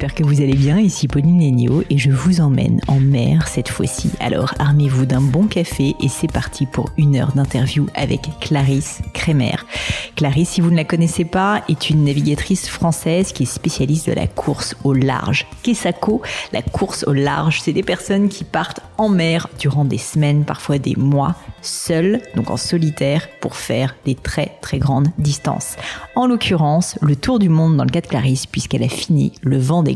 [0.00, 0.78] j'espère que vous allez bien.
[0.78, 4.10] Ici Pauline Lénio et je vous emmène en mer cette fois-ci.
[4.18, 9.56] Alors armez-vous d'un bon café et c'est parti pour une heure d'interview avec Clarisse Kremer.
[10.16, 14.14] Clarisse, si vous ne la connaissez pas, est une navigatrice française qui est spécialiste de
[14.14, 15.46] la course au large.
[15.62, 16.22] Kessako,
[16.54, 20.78] la course au large, c'est des personnes qui partent en mer durant des semaines, parfois
[20.78, 25.76] des mois, seules, donc en solitaire, pour faire des très très grandes distances.
[26.16, 29.58] En l'occurrence, le tour du monde dans le cas de Clarisse, puisqu'elle a fini le
[29.58, 29.89] vent des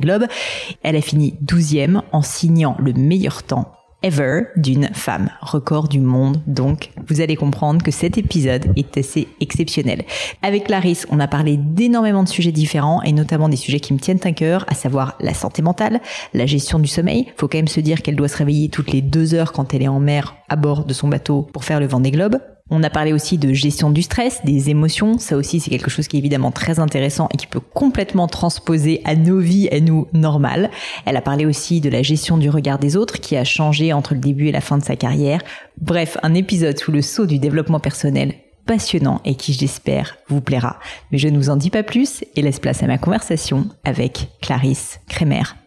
[0.83, 3.73] elle a fini 12e en signant le meilleur temps
[4.05, 6.43] ever d'une femme, record du monde.
[6.47, 10.05] Donc, vous allez comprendre que cet épisode est assez exceptionnel.
[10.43, 13.99] Avec Clarisse, on a parlé d'énormément de sujets différents et notamment des sujets qui me
[13.99, 16.01] tiennent à cœur, à savoir la santé mentale,
[16.35, 17.33] la gestion du sommeil.
[17.39, 19.83] Faut quand même se dire qu'elle doit se réveiller toutes les deux heures quand elle
[19.83, 22.39] est en mer à bord de son bateau pour faire le vent des globes.
[22.71, 25.19] On a parlé aussi de gestion du stress, des émotions.
[25.19, 29.03] Ça aussi, c'est quelque chose qui est évidemment très intéressant et qui peut complètement transposer
[29.05, 30.71] à nos vies, à nous, normales.
[31.05, 34.15] Elle a parlé aussi de la gestion du regard des autres qui a changé entre
[34.15, 35.43] le début et la fin de sa carrière.
[35.79, 38.35] Bref, un épisode sous le sceau du développement personnel
[38.65, 40.79] passionnant et qui, j'espère, vous plaira.
[41.13, 44.29] Mais je ne vous en dis pas plus et laisse place à ma conversation avec
[44.41, 45.64] Clarisse Kremer.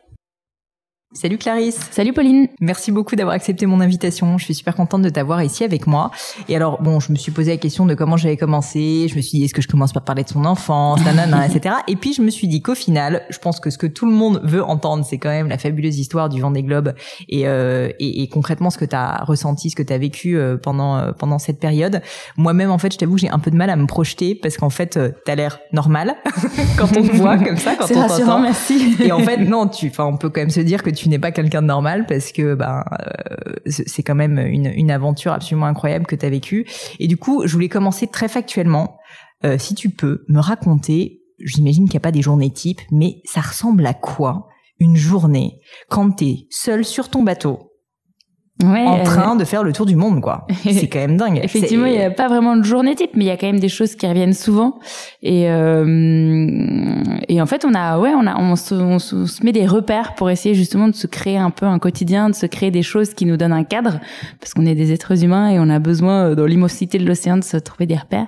[1.14, 1.80] Salut Clarisse.
[1.92, 2.50] Salut Pauline.
[2.60, 4.38] Merci beaucoup d'avoir accepté mon invitation.
[4.38, 6.12] Je suis super contente de t'avoir ici avec moi.
[6.50, 9.08] Et alors, bon, je me suis posé la question de comment j'avais commencé.
[9.10, 11.76] Je me suis dit, est-ce que je commence par parler de son enfance, nanana, etc.
[11.88, 14.12] Et puis, je me suis dit qu'au final, je pense que ce que tout le
[14.12, 16.94] monde veut entendre, c'est quand même la fabuleuse histoire du Vendée Globe
[17.30, 20.38] et, euh, et, et concrètement ce que tu as ressenti, ce que tu as vécu
[20.38, 22.02] euh, pendant, euh, pendant cette période.
[22.36, 24.58] Moi-même, en fait, je t'avoue que j'ai un peu de mal à me projeter parce
[24.58, 26.16] qu'en fait, euh, tu as l'air normal
[26.78, 28.08] quand on te voit comme ça, quand on t'entend.
[28.10, 28.98] C'est rassurant, merci.
[29.02, 31.20] Et en fait, non, tu, enfin, on peut quand même se dire que tu n'es
[31.20, 36.06] pas quelqu'un de normal parce que ben euh, c'est quand même une, aventure absolument incroyable
[36.06, 36.66] que tu as vécue.
[37.00, 38.98] Et du coup, je voulais commencer très factuellement.
[39.46, 43.22] Euh, si tu peux me raconter, j'imagine qu'il n'y a pas des journées types, mais
[43.26, 44.48] ça ressemble à quoi
[44.80, 47.67] une journée quand tu es seul sur ton bateau?
[48.64, 50.48] Ouais, en train de faire le tour du monde, quoi.
[50.64, 51.40] C'est quand même dingue.
[51.44, 53.60] Effectivement, il n'y a pas vraiment de journée type, mais il y a quand même
[53.60, 54.80] des choses qui reviennent souvent.
[55.22, 59.52] Et euh, et en fait, on a ouais, on a on se, on se met
[59.52, 62.72] des repères pour essayer justement de se créer un peu un quotidien, de se créer
[62.72, 64.00] des choses qui nous donnent un cadre,
[64.40, 67.44] parce qu'on est des êtres humains et on a besoin dans l'immensité de l'océan de
[67.44, 68.28] se trouver des repères.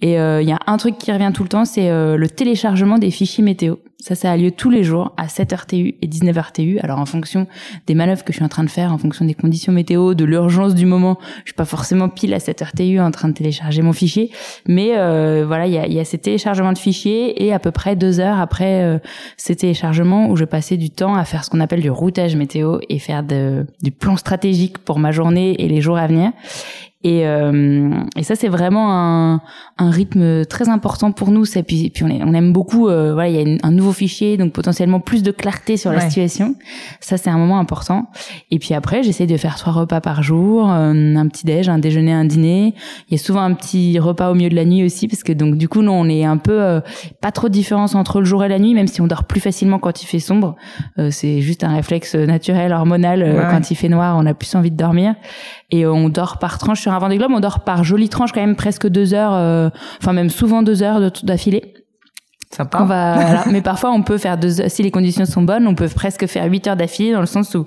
[0.00, 2.28] Et euh, il y a un truc qui revient tout le temps, c'est euh, le
[2.28, 3.76] téléchargement des fichiers météo.
[3.98, 6.78] Ça, ça a lieu tous les jours à 7h TU et 19h TU.
[6.80, 7.46] Alors, en fonction
[7.86, 10.24] des manœuvres que je suis en train de faire, en fonction des conditions météo, de
[10.24, 13.80] l'urgence du moment, je suis pas forcément pile à 7h TU en train de télécharger
[13.80, 14.30] mon fichier.
[14.68, 17.70] Mais euh, voilà, il y a, y a ces téléchargements de fichiers et à peu
[17.70, 18.98] près deux heures après euh,
[19.38, 22.78] ces téléchargements où je passais du temps à faire ce qu'on appelle du routage météo
[22.90, 26.32] et faire de, du plan stratégique pour ma journée et les jours à venir.
[27.06, 29.40] Et, euh, et ça, c'est vraiment un,
[29.78, 31.44] un, rythme très important pour nous.
[31.56, 32.88] Et puis, puis on, est, on, aime beaucoup.
[32.88, 35.98] Euh, voilà, il y a un nouveau fichier, donc potentiellement plus de clarté sur la
[35.98, 36.04] ouais.
[36.08, 36.56] situation.
[36.98, 38.10] Ça, c'est un moment important.
[38.50, 41.78] Et puis après, j'essaie de faire trois repas par jour, euh, un petit déj, un
[41.78, 42.74] déjeuner, un dîner.
[43.08, 45.32] Il y a souvent un petit repas au milieu de la nuit aussi, parce que
[45.32, 46.80] donc du coup, nous, on est un peu euh,
[47.20, 49.40] pas trop de différence entre le jour et la nuit, même si on dort plus
[49.40, 50.56] facilement quand il fait sombre.
[50.98, 53.22] Euh, c'est juste un réflexe naturel, hormonal.
[53.22, 53.46] Ouais.
[53.48, 55.14] Quand il fait noir, on a plus envie de dormir.
[55.70, 58.40] Et on dort par tranche sur un Vendée Globe, on dort par jolie tranche quand
[58.40, 59.68] même presque deux heures, euh,
[60.00, 61.74] enfin même souvent deux heures d'affilée.
[62.52, 62.78] Sympa.
[62.80, 63.44] On va, voilà.
[63.50, 66.26] Mais parfois, on peut faire deux heures, si les conditions sont bonnes, on peut presque
[66.26, 67.64] faire huit heures d'affilée dans le sens où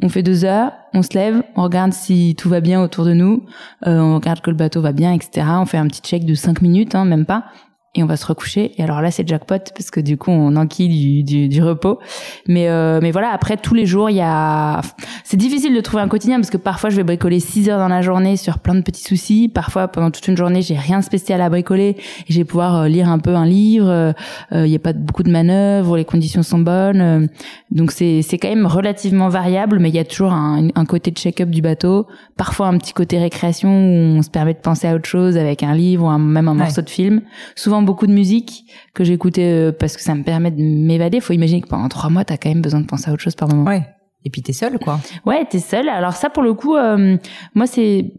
[0.00, 3.12] on fait deux heures, on se lève, on regarde si tout va bien autour de
[3.12, 3.44] nous,
[3.86, 5.46] euh, on regarde que le bateau va bien, etc.
[5.58, 7.44] On fait un petit check de cinq minutes, hein, même pas
[7.94, 8.72] et on va se recoucher.
[8.78, 11.98] Et alors là, c'est jackpot parce que du coup, on enquille du, du, du repos.
[12.48, 14.80] Mais euh, mais voilà, après tous les jours, il y a.
[15.24, 17.88] C'est difficile de trouver un quotidien parce que parfois, je vais bricoler 6 heures dans
[17.88, 19.48] la journée sur plein de petits soucis.
[19.48, 21.96] Parfois, pendant toute une journée, j'ai rien de spécial à bricoler
[22.28, 24.14] et je vais pouvoir euh, lire un peu un livre.
[24.52, 27.28] Il euh, n'y a pas beaucoup de manœuvres, les conditions sont bonnes.
[27.70, 31.10] donc c'est c'est quand même relativement variable, mais il y a toujours un, un côté
[31.10, 32.06] de check-up du bateau.
[32.38, 35.62] Parfois, un petit côté récréation où on se permet de penser à autre chose avec
[35.62, 36.84] un livre ou un, même un morceau ouais.
[36.84, 37.20] de film.
[37.54, 38.64] Souvent beaucoup de musique
[38.94, 41.20] que j'écoutais euh, parce que ça me permet de m'évader.
[41.20, 43.34] Faut imaginer que pendant trois mois, t'as quand même besoin de penser à autre chose
[43.34, 43.64] par moment.
[43.64, 43.86] Ouais.
[44.24, 45.00] Et puis t'es seule, quoi.
[45.26, 45.88] Ouais, t'es seule.
[45.88, 47.16] Alors ça, pour le coup, euh,
[47.54, 48.12] moi, c'est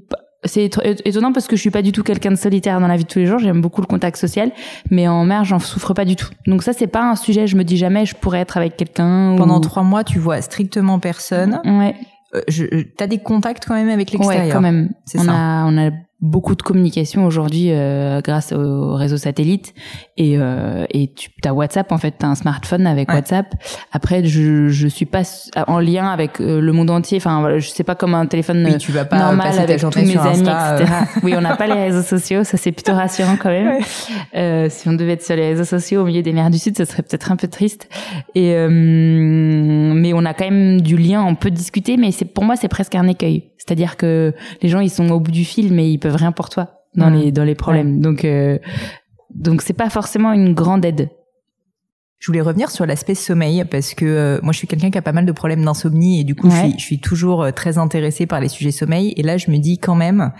[0.46, 0.70] c'est
[1.06, 3.08] étonnant parce que je suis pas du tout quelqu'un de solitaire dans la vie de
[3.08, 3.40] tous les jours.
[3.40, 4.52] J'aime beaucoup le contact social,
[4.92, 6.28] mais en mer, j'en souffre pas du tout.
[6.48, 7.48] Donc ça, c'est pas un sujet.
[7.48, 9.36] Je me dis jamais je pourrais être avec quelqu'un.
[9.38, 9.62] Pendant ou...
[9.62, 11.62] trois mois, tu vois strictement personne.
[11.64, 11.96] Ouais.
[12.36, 12.66] Euh, je,
[12.98, 14.46] t'as des contacts quand même avec l'extérieur.
[14.46, 14.90] Ouais, quand même.
[15.06, 15.32] C'est on ça.
[15.34, 15.92] a, on a
[16.24, 19.74] beaucoup de communication aujourd'hui euh, grâce aux réseaux satellites
[20.16, 23.54] et euh, et tu as WhatsApp en fait, tu as un smartphone avec WhatsApp.
[23.92, 25.24] Après je je suis pas
[25.68, 28.66] en lien avec euh, le monde entier, enfin voilà, je sais pas comme un téléphone
[28.66, 30.94] oui, tu vas pas normal avec tous mes amis Insta, etc.
[31.24, 33.82] oui, on n'a pas les réseaux sociaux, ça c'est plutôt rassurant quand même.
[34.36, 36.76] Euh, si on devait être sur les réseaux sociaux au milieu des mers du sud,
[36.76, 37.88] ça serait peut-être un peu triste
[38.34, 42.56] et mais on a quand même du lien, on peut discuter mais c'est pour moi
[42.56, 43.44] c'est presque un écueil.
[43.66, 46.50] C'est-à-dire que les gens ils sont au bout du fil mais ils peuvent rien pour
[46.50, 48.02] toi dans les dans les problèmes.
[48.02, 48.60] Donc euh,
[49.34, 51.10] donc c'est pas forcément une grande aide.
[52.24, 55.02] Je voulais revenir sur l'aspect sommeil parce que euh, moi je suis quelqu'un qui a
[55.02, 57.78] pas mal de problèmes d'insomnie et du coup je, suis, je suis toujours euh, très
[57.78, 60.32] intéressée par les sujets sommeil et là je me dis quand même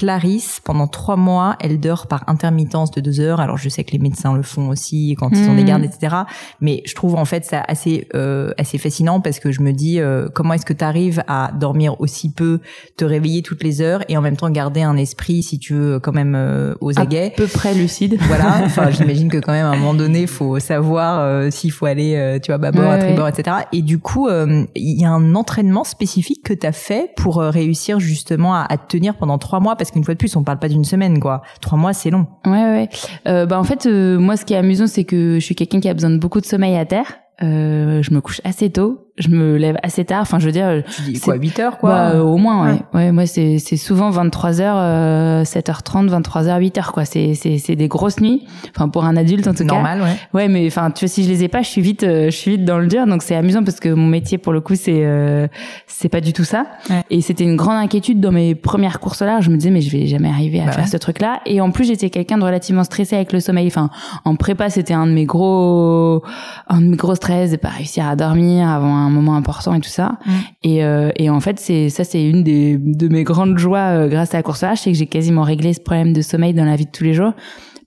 [0.00, 3.38] Clarisse, pendant trois mois, elle dort par intermittence de deux heures.
[3.38, 5.66] Alors je sais que les médecins le font aussi quand ils ont des hmm.
[5.66, 6.16] gardes, etc.
[6.62, 10.00] Mais je trouve en fait ça assez euh, assez fascinant parce que je me dis
[10.00, 12.60] euh, comment est-ce que tu arrives à dormir aussi peu,
[12.96, 16.00] te réveiller toutes les heures et en même temps garder un esprit, si tu veux,
[16.00, 17.32] quand même euh, aux aguets.
[17.34, 18.16] À peu près lucide.
[18.22, 18.62] Voilà.
[18.64, 21.20] Enfin, j'imagine que quand même à un moment donné, faut savoir
[21.50, 23.56] s'il faut aller, tu vois, bâbord, à tribord, etc.
[23.72, 28.00] Et du coup, il y a un entraînement spécifique que tu as fait pour réussir
[28.00, 30.68] justement à, à tenir pendant trois mois parce qu'une fois de plus, on parle pas
[30.68, 31.42] d'une semaine, quoi.
[31.60, 32.26] Trois mois, c'est long.
[32.46, 32.88] Ouais, ouais.
[33.26, 35.80] Euh, bah en fait, euh, moi, ce qui est amusant, c'est que je suis quelqu'un
[35.80, 37.18] qui a besoin de beaucoup de sommeil à terre.
[37.42, 40.22] Euh, je me couche assez tôt je me lève assez tard.
[40.22, 42.80] Enfin, je veux dire, tu dis quoi, 8 heures, quoi bah, Au moins, ouais.
[42.94, 43.12] ouais.
[43.12, 47.04] moi, c'est c'est souvent 23 h 7h30, 23 h 8 h quoi.
[47.04, 48.46] C'est c'est c'est des grosses nuits.
[48.74, 50.04] Enfin, pour un adulte en tout Normal, cas.
[50.04, 50.16] ouais.
[50.32, 52.36] Ouais, mais enfin, tu vois, si je les ai pas, je suis vite, euh, je
[52.36, 53.06] suis vite dans le dur.
[53.06, 55.46] Donc c'est amusant parce que mon métier, pour le coup, c'est euh,
[55.86, 56.66] c'est pas du tout ça.
[57.10, 59.40] Et c'était une grande inquiétude dans mes premières courses là.
[59.40, 61.40] Je me disais, mais je vais jamais arriver à bah faire ce truc-là.
[61.46, 63.66] Et en plus, j'étais quelqu'un de relativement stressé avec le sommeil.
[63.66, 63.90] Enfin,
[64.24, 66.22] en prépa, c'était un de mes gros,
[66.68, 69.80] un de mes gros stress de pas réussir à dormir avant un moment important et
[69.80, 70.18] tout ça.
[70.24, 70.30] Mm.
[70.62, 74.08] Et, euh, et en fait, c'est ça, c'est une des de mes grandes joies euh,
[74.08, 76.64] grâce à la course à c'est que j'ai quasiment réglé ce problème de sommeil dans
[76.64, 77.32] la vie de tous les jours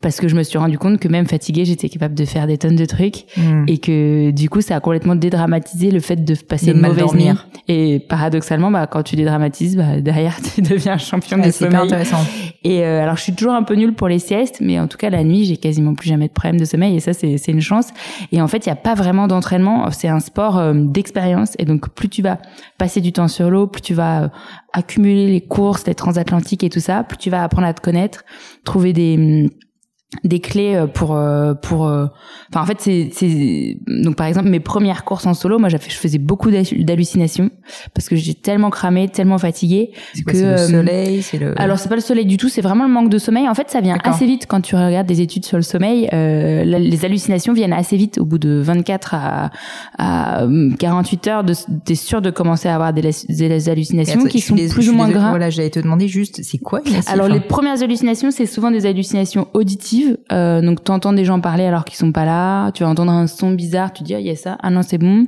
[0.04, 2.58] parce que je me suis rendu compte que même fatiguée, j'étais capable de faire des
[2.58, 3.64] tonnes de trucs hmm.
[3.68, 7.48] et que du coup, ça a complètement dédramatisé le fait de passer une mauvaise dormir.
[7.56, 7.62] nuit.
[7.70, 11.78] Et paradoxalement, bah, quand tu dédramatises, bah, derrière, tu deviens champion de sommeil.
[11.78, 12.20] intéressant.
[12.66, 14.98] Et euh, alors, je suis toujours un peu nulle pour les siestes, mais en tout
[14.98, 17.62] cas, la nuit, j'ai quasiment plus jamais de problème de sommeil et ça, c'est une
[17.62, 17.88] chance.
[18.34, 19.90] Et en fait, il n'y a pas vraiment d'entraînement.
[19.92, 22.40] C'est un sport euh, d'expérience et donc plus tu vas
[22.78, 24.28] passer du temps sur l'eau, plus tu vas euh,
[24.74, 28.26] accumuler les courses, les transatlantiques et tout ça, plus tu vas apprendre à te connaître,
[28.66, 29.50] trouver des
[30.24, 32.08] des clés euh, pour euh, pour euh,
[32.50, 35.78] enfin en fait c'est c'est donc par exemple mes premières courses en solo moi je
[35.78, 37.50] faisais beaucoup d'hallucinations
[37.94, 39.92] parce que j'étais tellement cramée tellement fatiguée
[40.26, 42.86] que c'est le soleil c'est le alors c'est pas le soleil du tout c'est vraiment
[42.86, 43.48] le manque de sommeil.
[43.50, 46.10] En fait ça vient assez vite quand tu regardes des études sur le sommeil.
[46.12, 49.52] Les hallucinations viennent assez vite au bout de 24 à,
[49.98, 50.48] à
[50.80, 51.46] 48 heures
[51.86, 55.30] t'es sûr de commencer à avoir des, des hallucinations qui sont plus ou moins graves.
[55.30, 59.48] voilà j'allais te demander juste c'est quoi alors les premières hallucinations c'est souvent des hallucinations
[59.54, 62.90] auditives euh, donc tu entends des gens parler alors qu'ils sont pas là, tu vas
[62.90, 65.28] entendre un son bizarre, tu dis ah y a ça, ah non c'est bon.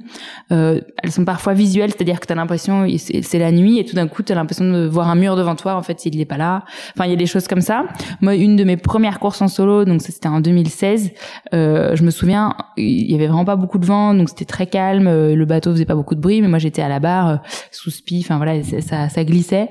[0.51, 3.95] Euh, elles sont parfois visuelles, c'est-à-dire que tu as l'impression c'est la nuit et tout
[3.95, 6.25] d'un coup tu as l'impression de voir un mur devant toi en fait il est
[6.25, 6.63] pas là.
[6.95, 7.85] Enfin il y a des choses comme ça.
[8.21, 11.11] Moi une de mes premières courses en solo donc c'était en 2016,
[11.53, 14.67] euh, je me souviens il y avait vraiment pas beaucoup de vent donc c'était très
[14.67, 17.27] calme, euh, le bateau faisait pas beaucoup de bruit mais moi j'étais à la barre
[17.29, 17.37] euh,
[17.71, 19.69] sous spi, enfin voilà ça ça glissait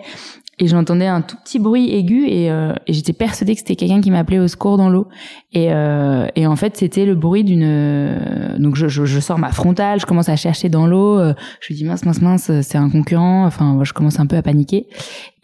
[0.58, 4.00] et j'entendais un tout petit bruit aigu et, euh, et j'étais persuadée que c'était quelqu'un
[4.00, 5.08] qui m'appelait au secours dans l'eau.
[5.52, 9.38] Et, euh, et en fait c'était le bruit d'une euh, donc je, je, je, sors
[9.38, 12.50] ma frontale je commence à chercher dans l'eau euh, je me dis mince mince mince
[12.62, 14.88] c'est un concurrent enfin je commence un peu à paniquer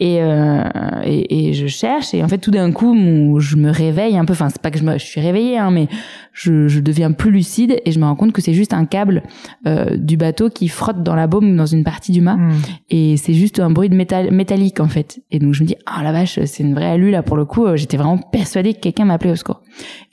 [0.01, 0.65] et, euh,
[1.05, 4.33] et, et je cherche et en fait tout d'un coup je me réveille un peu.
[4.33, 5.89] Enfin c'est pas que je me je suis réveillée hein, mais
[6.33, 9.23] je, je deviens plus lucide et je me rends compte que c'est juste un câble
[9.67, 12.37] euh, du bateau qui frotte dans la baume dans une partie du mât.
[12.37, 12.53] Hmm.
[12.89, 15.21] et c'est juste un bruit de métal métallique en fait.
[15.31, 17.45] Et donc je me dis ah la vache c'est une vraie alu là pour le
[17.45, 17.67] coup.
[17.67, 19.61] Euh, j'étais vraiment persuadée que quelqu'un m'appelait au secours.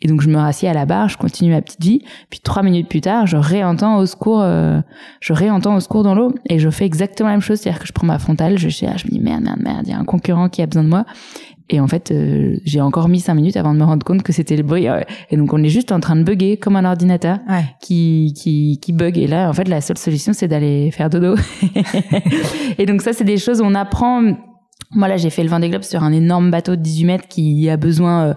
[0.01, 2.01] Et donc je me rassieds à la barre je continue ma petite vie.
[2.29, 4.81] Puis trois minutes plus tard je réentends au secours euh,
[5.21, 7.59] je réentends au secours dans l'eau et je fais exactement la même chose.
[7.59, 9.89] C'est-à-dire que je prends ma frontale je cherche je me dis merde merde merde il
[9.89, 11.05] y a un concurrent qui a besoin de moi
[11.69, 14.31] et en fait, euh, j'ai encore mis cinq minutes avant de me rendre compte que
[14.31, 14.87] c'était le bruit.
[15.29, 17.39] Et donc, on est juste en train de bugger comme un ordinateur
[17.81, 19.17] qui, qui, qui bug.
[19.17, 21.35] Et là, en fait, la seule solution, c'est d'aller faire dodo.
[22.77, 24.21] et donc, ça, c'est des choses où on apprend
[24.91, 27.69] moi là j'ai fait le Vendée Globe sur un énorme bateau de 18 mètres qui
[27.69, 28.33] a besoin, euh,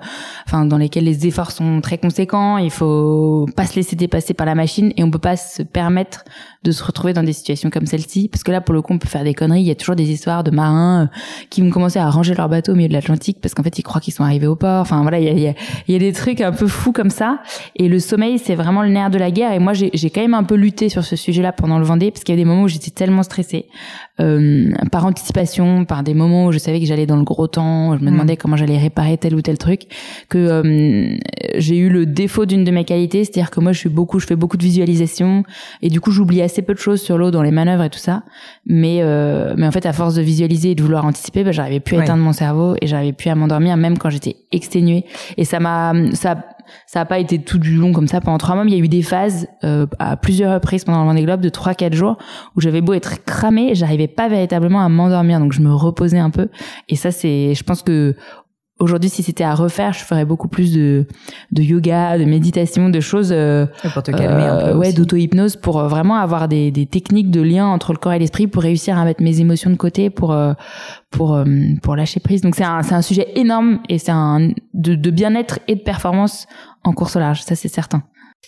[0.47, 2.59] enfin dans lesquels les efforts sont très conséquents.
[2.59, 6.25] Il faut pas se laisser dépasser par la machine et on peut pas se permettre
[6.63, 8.99] de se retrouver dans des situations comme celle-ci parce que là pour le coup on
[8.99, 9.63] peut faire des conneries.
[9.63, 11.07] Il y a toujours des histoires de marins euh,
[11.51, 13.83] qui vont commencer à ranger leur bateau au milieu de l'Atlantique parce qu'en fait ils
[13.83, 14.81] croient qu'ils sont arrivés au port.
[14.81, 15.55] Enfin voilà il y a, y, a,
[15.89, 17.41] y a, des trucs un peu fous comme ça.
[17.77, 19.53] Et le sommeil c'est vraiment le nerf de la guerre.
[19.53, 22.23] Et moi j'ai quand même un peu lutté sur ce sujet-là pendant le Vendée parce
[22.23, 23.67] qu'il y a des moments où j'étais tellement stressée
[24.21, 27.49] euh, par anticipation, par des moments moments où je savais que j'allais dans le gros
[27.49, 28.13] temps, je me mm.
[28.13, 29.87] demandais comment j'allais réparer tel ou tel truc,
[30.29, 31.17] que euh,
[31.57, 34.27] j'ai eu le défaut d'une de mes qualités, c'est-à-dire que moi je suis beaucoup, je
[34.27, 35.43] fais beaucoup de visualisation
[35.83, 37.99] et du coup j'oublie assez peu de choses sur l'eau dans les manœuvres et tout
[37.99, 38.23] ça.
[38.67, 41.81] Mais euh, mais en fait à force de visualiser et de vouloir anticiper, bah, j'arrivais
[41.81, 45.05] plus à éteindre mon cerveau et j'arrivais plus à m'endormir même quand j'étais exténuée.
[45.37, 46.37] Et ça m'a ça
[46.87, 48.81] ça n'a pas été tout du long comme ça pendant trois mois, mais il y
[48.81, 51.95] a eu des phases euh, à plusieurs reprises pendant le Vendée Globe de trois quatre
[51.95, 52.17] jours
[52.57, 56.31] où j'avais beau être cramée, j'arrivais pas véritablement à m'endormir, donc je me reposais un
[56.31, 56.49] peu.
[56.89, 58.15] Et ça, c'est, je pense que
[58.81, 61.07] aujourd'hui, si c'était à refaire, je ferais beaucoup plus de,
[61.53, 63.31] de yoga, de méditation, de choses.
[63.31, 64.67] Euh, pour te calmer un peu.
[64.71, 68.15] Euh, ouais, d'auto-hypnose pour euh, vraiment avoir des, des techniques de lien entre le corps
[68.15, 70.37] et l'esprit pour réussir à mettre mes émotions de côté pour
[71.11, 71.39] pour
[71.83, 72.41] pour lâcher prise.
[72.41, 75.81] Donc c'est un c'est un sujet énorme et c'est un de, de bien-être et de
[75.81, 76.47] performance
[76.83, 78.03] en course au large, ça c'est certain.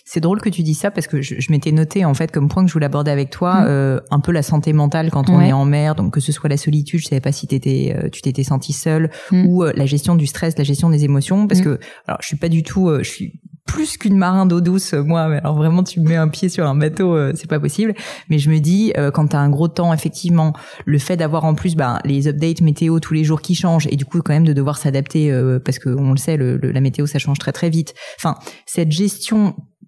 [0.05, 2.63] C'est drôle que tu dis ça parce que je, m'étais noté en fait comme point
[2.63, 3.65] que je voulais aborder avec toi mm.
[3.67, 6.49] euh, un peu la santé mentale quand on est en mer, donc que ce soit
[6.49, 9.45] la solitude, je savais pas si t'étais, euh, tu t'étais senti seule mm.
[9.45, 11.63] ou euh, la gestion du stress, la gestion des émotions, parce mm.
[11.63, 15.29] que alors je suis pas du tout, je suis plus qu'une marin d'eau douce moi
[15.29, 17.93] mais alors vraiment tu me mets un pied sur un bateau c'est pas possible
[18.29, 20.51] mais je me dis quand t'as un gros temps effectivement
[20.83, 23.95] le fait d'avoir en plus bah, les updates météo tous les jours qui changent et
[23.95, 25.31] du coup quand même de devoir s'adapter
[25.63, 28.35] parce que on le sait le, la météo ça change très très vite enfin
[28.65, 29.55] cette gestion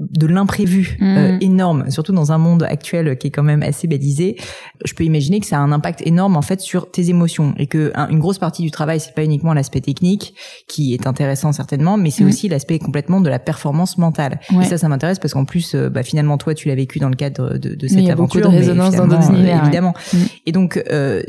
[0.00, 1.16] de l'imprévu mm.
[1.16, 4.36] euh, énorme, surtout dans un monde actuel qui est quand même assez balisé,
[4.84, 7.66] je peux imaginer que ça a un impact énorme en fait sur tes émotions et
[7.66, 10.34] que une grosse partie du travail c'est pas uniquement l'aspect technique
[10.68, 12.28] qui est intéressant certainement, mais c'est mm.
[12.28, 14.40] aussi l'aspect complètement de la performance mentale.
[14.60, 17.10] Et ça, ça m'intéresse parce qu'en plus, euh, bah, finalement toi tu l'as vécu dans
[17.10, 19.62] le cadre de, de cette il y a aventure, beaucoup de résonance dans d'autres univers,
[19.62, 19.92] évidemment.
[20.12, 20.18] Mm.
[20.46, 21.22] Et donc, euh,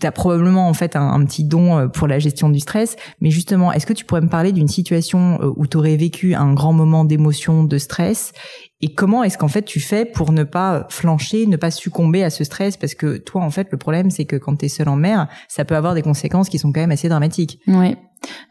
[0.00, 2.96] tu as probablement en fait un, un, petit don euh, pour la gestion du stress,
[3.20, 6.52] mais justement, est-ce que tu pourrais me parler d'une situation où tu aurais vécu un
[6.54, 7.99] grand moment d'émotion, de stress
[8.80, 12.30] et comment est-ce qu'en fait tu fais pour ne pas flancher, ne pas succomber à
[12.30, 12.76] ce stress?
[12.76, 15.28] Parce que toi, en fait, le problème, c'est que quand tu es seul en mer,
[15.48, 17.60] ça peut avoir des conséquences qui sont quand même assez dramatiques.
[17.66, 17.96] Oui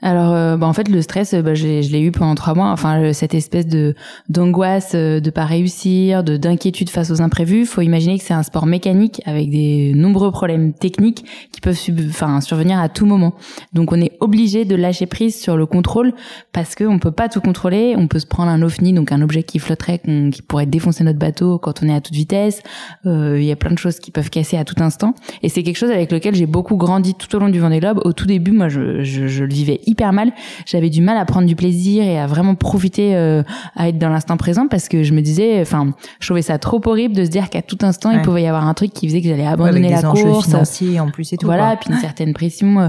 [0.02, 2.72] alors, euh, bah, en fait, le stress, bah, je l'ai eu pendant trois mois.
[2.72, 3.96] Enfin, cette espèce de
[4.30, 7.66] d'angoisse euh, de pas réussir, de d'inquiétude face aux imprévus.
[7.66, 11.78] Faut imaginer que c'est un sport mécanique avec des nombreux problèmes techniques qui peuvent
[12.10, 13.34] enfin survenir à tout moment.
[13.74, 16.14] Donc, on est obligé de lâcher prise sur le contrôle
[16.54, 17.96] parce que on peut pas tout contrôler.
[17.98, 21.20] On peut se prendre un ovni, donc un objet qui flotterait, qui pourrait défoncer notre
[21.20, 22.62] bateau quand on est à toute vitesse.
[23.06, 25.14] Euh, il y a plein de choses qui peuvent casser à tout instant.
[25.44, 28.02] Et c'est quelque chose avec lequel j'ai beaucoup grandi tout au long du Vendée Globe.
[28.06, 30.32] Au tout début, moi, je, je, je le vivais hyper mal.
[30.66, 33.44] J'avais du mal à prendre du plaisir et à vraiment profiter euh,
[33.76, 36.82] à être dans l'instant présent parce que je me disais, enfin, je trouvais ça trop
[36.86, 39.22] horrible de se dire qu'à tout instant il pouvait y avoir un truc qui faisait
[39.22, 40.46] que j'allais abandonner la course.
[40.46, 41.46] financiers en plus et tout.
[41.46, 42.80] Voilà, puis une certaine pression.
[42.80, 42.88] Euh,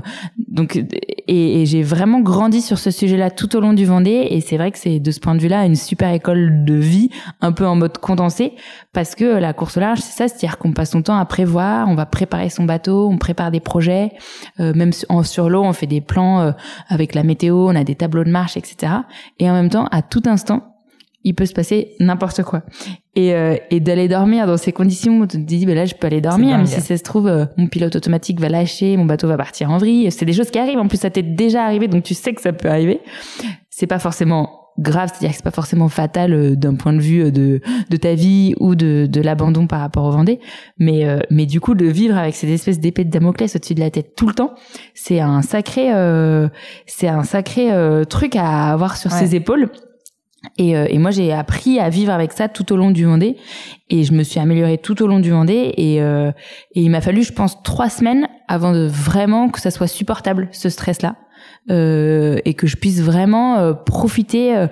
[0.48, 0.76] donc,
[1.28, 4.56] et, et j'ai vraiment grandi sur ce sujet-là tout au long du Vendée et c'est
[4.56, 7.10] vrai que c'est de ce point de vue-là une super école de vie,
[7.40, 8.54] un peu en mode condensé
[8.92, 11.88] parce que la course au large, c'est ça, c'est-à-dire qu'on passe son temps à prévoir,
[11.88, 14.12] on va préparer son bateau, on prépare des projets,
[14.58, 16.52] euh, même en, sur l'eau, on fait des plans euh,
[16.88, 18.93] avec la météo, on a des tableaux de marche, etc.
[19.38, 20.71] Et en même temps, à tout instant,
[21.23, 22.62] il peut se passer n'importe quoi.
[23.14, 26.07] Et, euh, et d'aller dormir dans ces conditions, tu te dis, ben là, je peux
[26.07, 29.29] aller dormir, mais si ça se trouve, euh, mon pilote automatique va lâcher, mon bateau
[29.29, 30.11] va partir en vrille.
[30.11, 30.79] C'est des choses qui arrivent.
[30.79, 33.00] En plus, ça t'est déjà arrivé, donc tu sais que ça peut arriver.
[33.69, 37.24] C'est pas forcément grave, c'est-à-dire que c'est pas forcément fatal euh, d'un point de vue
[37.24, 37.60] euh, de,
[37.90, 40.40] de ta vie ou de, de l'abandon par rapport au Vendée,
[40.78, 43.80] mais euh, mais du coup de vivre avec cette espèce d'épée de Damoclès au-dessus de
[43.80, 44.54] la tête tout le temps,
[44.94, 45.90] c'est un sacré
[46.86, 47.70] c'est un sacré
[48.08, 49.70] truc à avoir sur ses épaules.
[50.56, 53.37] Et, et moi j'ai appris à vivre avec ça tout au long du Vendée.
[53.90, 55.75] Et je me suis améliorée tout au long du Vendée.
[55.76, 56.32] Et, et
[56.75, 60.68] il m'a fallu je pense trois semaines avant de vraiment que ça soit supportable ce
[60.68, 61.16] stress là
[61.70, 64.66] euh, et que je puisse vraiment euh, profiter, euh,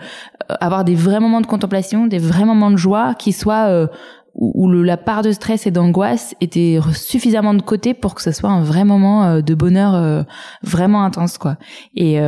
[0.60, 3.88] avoir des vrais moments de contemplation, des vrais moments de joie qui soient
[4.35, 8.50] où, la part de stress et d'angoisse était suffisamment de côté pour que ce soit
[8.50, 10.25] un vrai moment de bonheur
[10.62, 11.56] vraiment intense quoi.
[11.94, 12.18] Et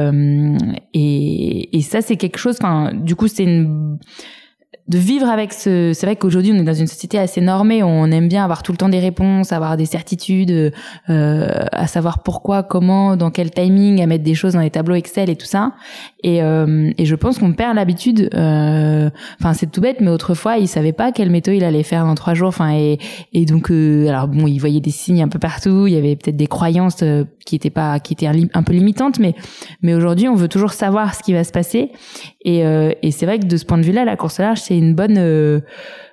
[0.92, 2.56] et, et ça c'est quelque chose.
[2.60, 3.98] Enfin, du coup c'est une
[4.90, 5.92] de vivre avec ce.
[5.94, 7.84] C'est vrai qu'aujourd'hui, on est dans une société assez normée.
[7.84, 10.72] On aime bien avoir tout le temps des réponses, avoir des certitudes,
[11.08, 14.96] euh, à savoir pourquoi, comment, dans quel timing, à mettre des choses dans les tableaux
[14.96, 15.74] Excel et tout ça.
[16.24, 18.30] Et, euh, et je pense qu'on perd l'habitude.
[18.34, 22.04] Euh, enfin, c'est tout bête, mais autrefois, il savait pas quelle méthode il allait faire
[22.04, 22.48] dans trois jours.
[22.48, 22.98] Enfin, et,
[23.32, 25.86] et donc, euh, alors bon, il voyait des signes un peu partout.
[25.86, 29.20] Il y avait peut-être des croyances euh, qui étaient pas, qui étaient un, peu limitantes,
[29.20, 29.34] mais
[29.82, 31.92] mais aujourd'hui, on veut toujours savoir ce qui va se passer.
[32.42, 34.60] Et, euh, et c'est vrai que de ce point de vue-là, la course à large,
[34.60, 35.60] c'est une bonne euh,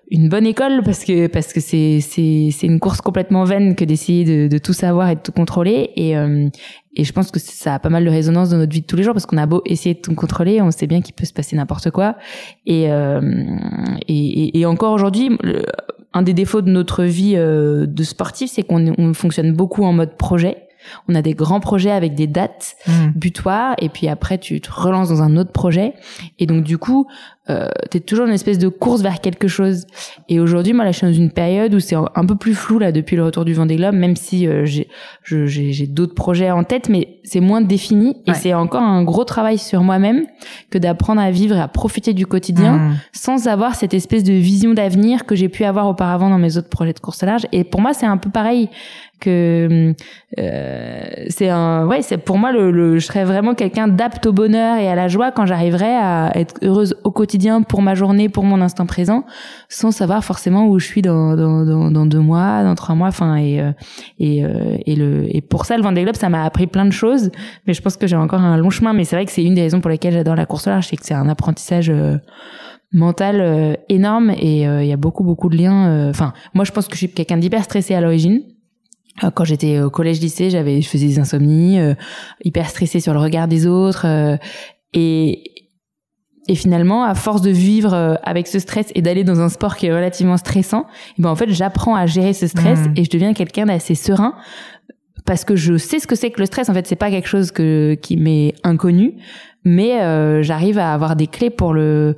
[0.09, 3.83] une bonne école parce que parce que c'est c'est c'est une course complètement vaine que
[3.83, 5.91] d'essayer de, de tout savoir et de tout contrôler.
[5.95, 6.49] Et euh,
[6.95, 8.95] et je pense que ça a pas mal de résonance dans notre vie de tous
[8.95, 11.25] les jours parce qu'on a beau essayer de tout contrôler, on sait bien qu'il peut
[11.25, 12.15] se passer n'importe quoi.
[12.65, 13.21] Et, euh,
[14.07, 15.37] et, et encore aujourd'hui
[16.13, 20.15] un des défauts de notre vie de sportif c'est qu'on on fonctionne beaucoup en mode
[20.17, 20.66] projet
[21.07, 23.11] On a des grands projets avec des dates Mm.
[23.15, 25.93] butoirs et puis après tu te relances dans un autre projet
[26.39, 27.07] et donc du coup
[27.49, 29.85] euh, t'es toujours une espèce de course vers quelque chose.
[30.29, 32.77] Et aujourd'hui, moi là, je suis dans une période où c'est un peu plus flou
[32.79, 34.87] là depuis le retour du Vendée Globe, même si euh, j'ai
[35.23, 38.37] j'ai d'autres projets en tête, mais c'est moins défini et Ouais.
[38.37, 40.25] c'est encore un gros travail sur moi-même
[40.69, 42.95] que d'apprendre à vivre et à profiter du quotidien Mm.
[43.13, 46.69] sans avoir cette espèce de vision d'avenir que j'ai pu avoir auparavant dans mes autres
[46.69, 47.45] projets de course à large.
[47.51, 48.69] Et pour moi, c'est un peu pareil
[49.19, 49.93] que
[50.37, 54.33] euh, c'est un ouais c'est pour moi le, le je serais vraiment quelqu'un d'apte au
[54.33, 57.36] bonheur et à la joie quand j'arriverai à être heureuse au quotidien
[57.67, 59.23] pour ma journée pour mon instant présent
[59.69, 63.61] sans savoir forcément où je suis dans dans deux mois dans trois mois enfin et
[63.61, 63.71] euh,
[64.19, 66.91] et euh, et le et pour ça le Vendée Globe ça m'a appris plein de
[66.91, 67.31] choses
[67.65, 69.55] mais je pense que j'ai encore un long chemin mais c'est vrai que c'est une
[69.55, 72.17] des raisons pour lesquelles j'adore la course à large c'est que c'est un apprentissage euh,
[72.93, 76.93] mental énorme et il y a beaucoup beaucoup de liens enfin moi je pense que
[76.93, 78.43] je suis quelqu'un d'hyper stressé à l'origine.
[79.33, 81.79] Quand j'étais au collège lycée j'avais je faisais des insomnies
[82.45, 84.05] hyper stressée sur le regard des autres
[84.93, 85.56] et
[86.47, 89.75] et finalement à force de vivre euh, avec ce stress et d'aller dans un sport
[89.75, 90.85] qui est relativement stressant
[91.17, 92.93] eh ben en fait j'apprends à gérer ce stress Mhm.
[92.95, 94.33] et je deviens quelqu'un d'assez serein
[95.25, 97.27] parce que je sais ce que c'est que le stress en fait c'est pas quelque
[97.27, 99.15] chose que qui m'est inconnu
[99.63, 102.15] mais euh, j'arrive à avoir des clés pour le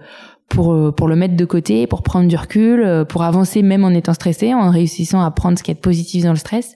[0.49, 3.83] pour euh, pour le mettre de côté, pour prendre du recul, euh, pour avancer même
[3.83, 6.75] en étant stressé, en réussissant à prendre ce qui est positif dans le stress.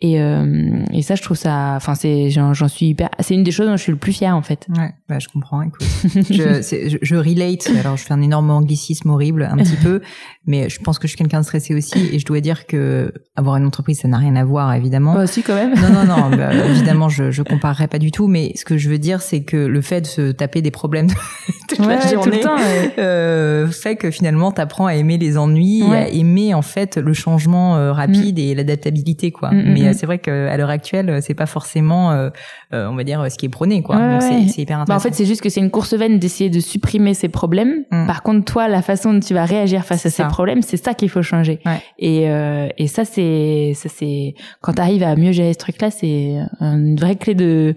[0.00, 3.50] Et euh, et ça je trouve ça enfin c'est j'en suis hyper c'est une des
[3.50, 4.66] choses dont je suis le plus fière en fait.
[4.76, 5.60] Ouais, bah, je comprends.
[5.62, 5.84] Écoute,
[6.30, 7.68] je, c'est- je, je relate.
[7.80, 10.00] Alors, je fais un énorme anglicisme horrible, un petit peu,
[10.46, 13.12] mais je pense que je suis quelqu'un de stressé aussi, et je dois dire que
[13.34, 15.14] avoir une entreprise, ça n'a rien à voir, évidemment.
[15.14, 15.74] Bah, si quand même.
[15.74, 16.30] Non, non, non.
[16.36, 19.42] bah, évidemment, je, je comparerai pas du tout, mais ce que je veux dire, c'est
[19.42, 21.08] que le fait de se taper des problèmes
[21.68, 22.92] toute Ouais, la tout le journée temps, ouais.
[22.98, 27.12] euh, fait que finalement, t'apprends à aimer les ennuis, et à aimer en fait le
[27.14, 29.50] changement euh, rapide et l'adaptabilité, quoi.
[29.50, 29.90] Mm, mm, mais mm.
[29.90, 32.30] euh, c'est vrai qu'à l'heure actuelle, c'est pas forcément, euh,
[32.72, 33.96] euh, on va dire, ce qui est prôné, quoi.
[33.96, 34.46] Ouais, Donc ouais.
[34.48, 35.08] c'est hyper Bah, en intéressant.
[35.08, 37.84] fait, c'est juste que c'est une course vaine d'essayer de supprimer ces problèmes.
[37.90, 38.06] Mm.
[38.06, 40.28] Par contre, toi, la façon dont tu vas réagir face à C'est ces ça.
[40.28, 41.60] problèmes, c'est ça qu'il faut changer.
[41.66, 41.80] Ouais.
[41.98, 45.90] Et, euh, et ça, c'est, ça, c'est, quand tu arrives à mieux gérer ce truc-là,
[45.90, 47.74] c'est une vraie clé de,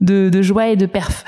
[0.00, 1.24] de, de joie et de perf.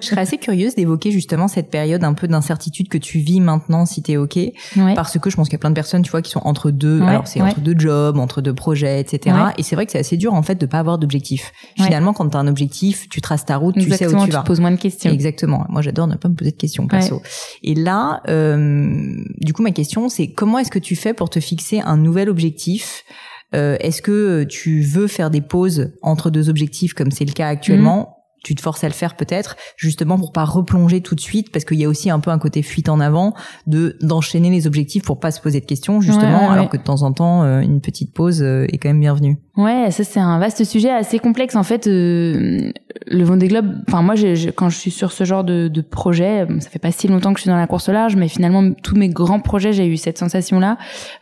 [0.00, 3.86] Je serais assez curieuse d'évoquer justement cette période un peu d'incertitude que tu vis maintenant,
[3.86, 4.36] si t'es ok,
[4.76, 4.94] Ouais.
[4.94, 6.70] parce que je pense qu'il y a plein de personnes, tu vois, qui sont entre
[6.70, 7.00] deux.
[7.00, 7.48] Ouais, alors c'est ouais.
[7.48, 9.34] entre deux jobs, entre deux projets, etc.
[9.48, 9.54] Ouais.
[9.58, 11.52] Et c'est vrai que c'est assez dur en fait de pas avoir d'objectif.
[11.78, 11.84] Ouais.
[11.86, 14.42] Finalement, quand t'as un objectif, tu traces ta route, tu sais où tu tu vas.
[14.42, 15.10] te poses moins de questions.
[15.10, 15.66] Exactement.
[15.68, 17.22] Moi, j'adore ne pas me poser de questions perso.
[17.62, 21.40] Et là, euh, du coup, ma question, c'est comment est-ce que tu fais pour te
[21.40, 23.04] fixer un nouvel objectif?
[23.54, 27.48] Euh, Est-ce que tu veux faire des pauses entre deux objectifs, comme c'est le cas
[27.48, 31.50] actuellement Tu te forces à le faire peut-être, justement pour pas replonger tout de suite,
[31.52, 33.34] parce qu'il y a aussi un peu un côté fuite en avant
[33.66, 36.70] de d'enchaîner les objectifs pour pas se poser de questions, justement, Ouais, ouais, alors ouais.
[36.70, 39.38] que de temps en temps, euh, une petite pause euh, est quand même bienvenue.
[39.58, 41.88] Ouais, ça c'est un vaste sujet assez complexe en fait.
[41.88, 42.70] euh,
[43.10, 46.46] le Vendée Globe, enfin moi, j'ai- quand je suis sur ce genre de, de projet,
[46.60, 48.72] ça fait pas si longtemps que je suis dans la course au large, mais finalement
[48.82, 50.76] tous mes grands projets, j'ai eu cette sensation-là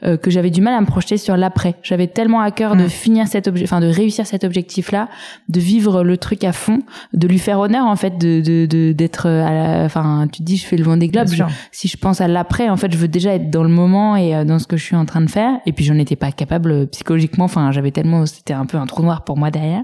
[0.05, 1.77] euh, que j'avais du mal à me projeter sur l'après.
[1.83, 2.89] J'avais tellement à cœur de Mm.
[2.89, 5.09] finir cet objet, enfin de réussir cet objectif-là,
[5.49, 6.83] de vivre le truc à fond,
[7.15, 10.45] de lui faire honneur en fait, de de de- d'être, à la- enfin tu te
[10.45, 11.49] dis je fais le Vendée Globe, sûr.
[11.73, 14.35] si je pense à l'après, en fait, je veux déjà être dans le moment et
[14.35, 15.53] euh, dans ce que je suis en train de faire.
[15.65, 17.45] Et puis, j'en étais pas capable euh, psychologiquement.
[17.47, 19.83] Enfin, j'avais tellement, c'était un peu un trou noir pour moi derrière.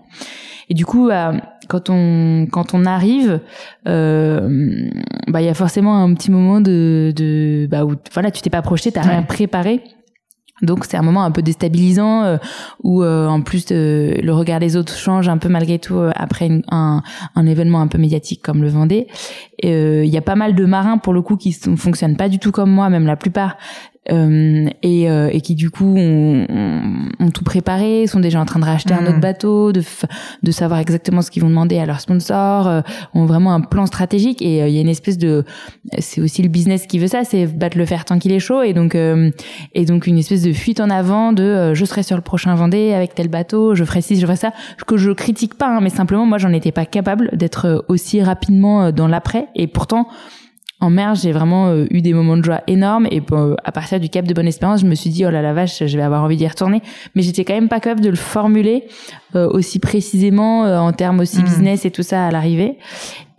[0.69, 1.33] Et du coup, euh,
[1.69, 3.41] quand on quand on arrive,
[3.89, 4.89] euh,
[5.29, 8.51] bah, il y a forcément un petit moment de de bah où voilà, tu t'es
[8.51, 9.27] pas projeté, t'as rien Ouais.
[9.27, 9.83] préparé.
[10.61, 12.37] Donc c'est un moment un peu déstabilisant euh,
[12.85, 16.47] où euh, en plus euh, le regard des autres change un peu malgré tout après
[16.47, 17.03] une- un,
[17.35, 19.09] un événement un peu médiatique comme le Vendée.
[19.65, 22.39] Il y a pas mal de marins pour le coup qui ne fonctionnent pas du
[22.39, 23.57] tout comme moi, même la plupart,
[24.11, 28.59] euh, et, euh, et qui du coup ont, ont- tout préparé, sont déjà en train
[28.59, 29.07] de racheter un Mhm.
[29.09, 29.83] autre bateau, de,
[30.43, 32.81] de savoir exactement ce qu'ils vont demander à leurs sponsors, euh,
[33.15, 34.43] ont vraiment un plan stratégique.
[34.43, 35.45] Et euh, il y a une espèce de,
[36.01, 38.63] c'est aussi le business qui veut ça, c'est battre le fer tant qu'il est chaud.
[38.63, 39.31] Et donc euh,
[39.75, 42.55] et donc une espèce de fuite en avant de euh, je serai sur le prochain
[42.57, 44.53] Vendée avec tel bateau, je ferai ci, je ferai ça,
[44.87, 48.91] que je critique pas, hein, mais simplement moi j'en étais pas capable d'être aussi rapidement
[48.91, 49.47] dans l'après.
[49.55, 50.09] Et pourtant
[50.83, 54.01] en mer, j'ai vraiment euh, eu des moments de joie énormes et euh, à partir
[54.01, 56.03] du Cap de Bonne Espérance, je me suis dit oh là la vache, je vais
[56.03, 56.83] avoir envie d'y retourner,
[57.15, 58.85] mais j'étais quand même pas capable de le formuler
[59.37, 61.45] euh, aussi précisément euh, en termes aussi Mhm.
[61.45, 62.77] business et tout ça à l'arrivée.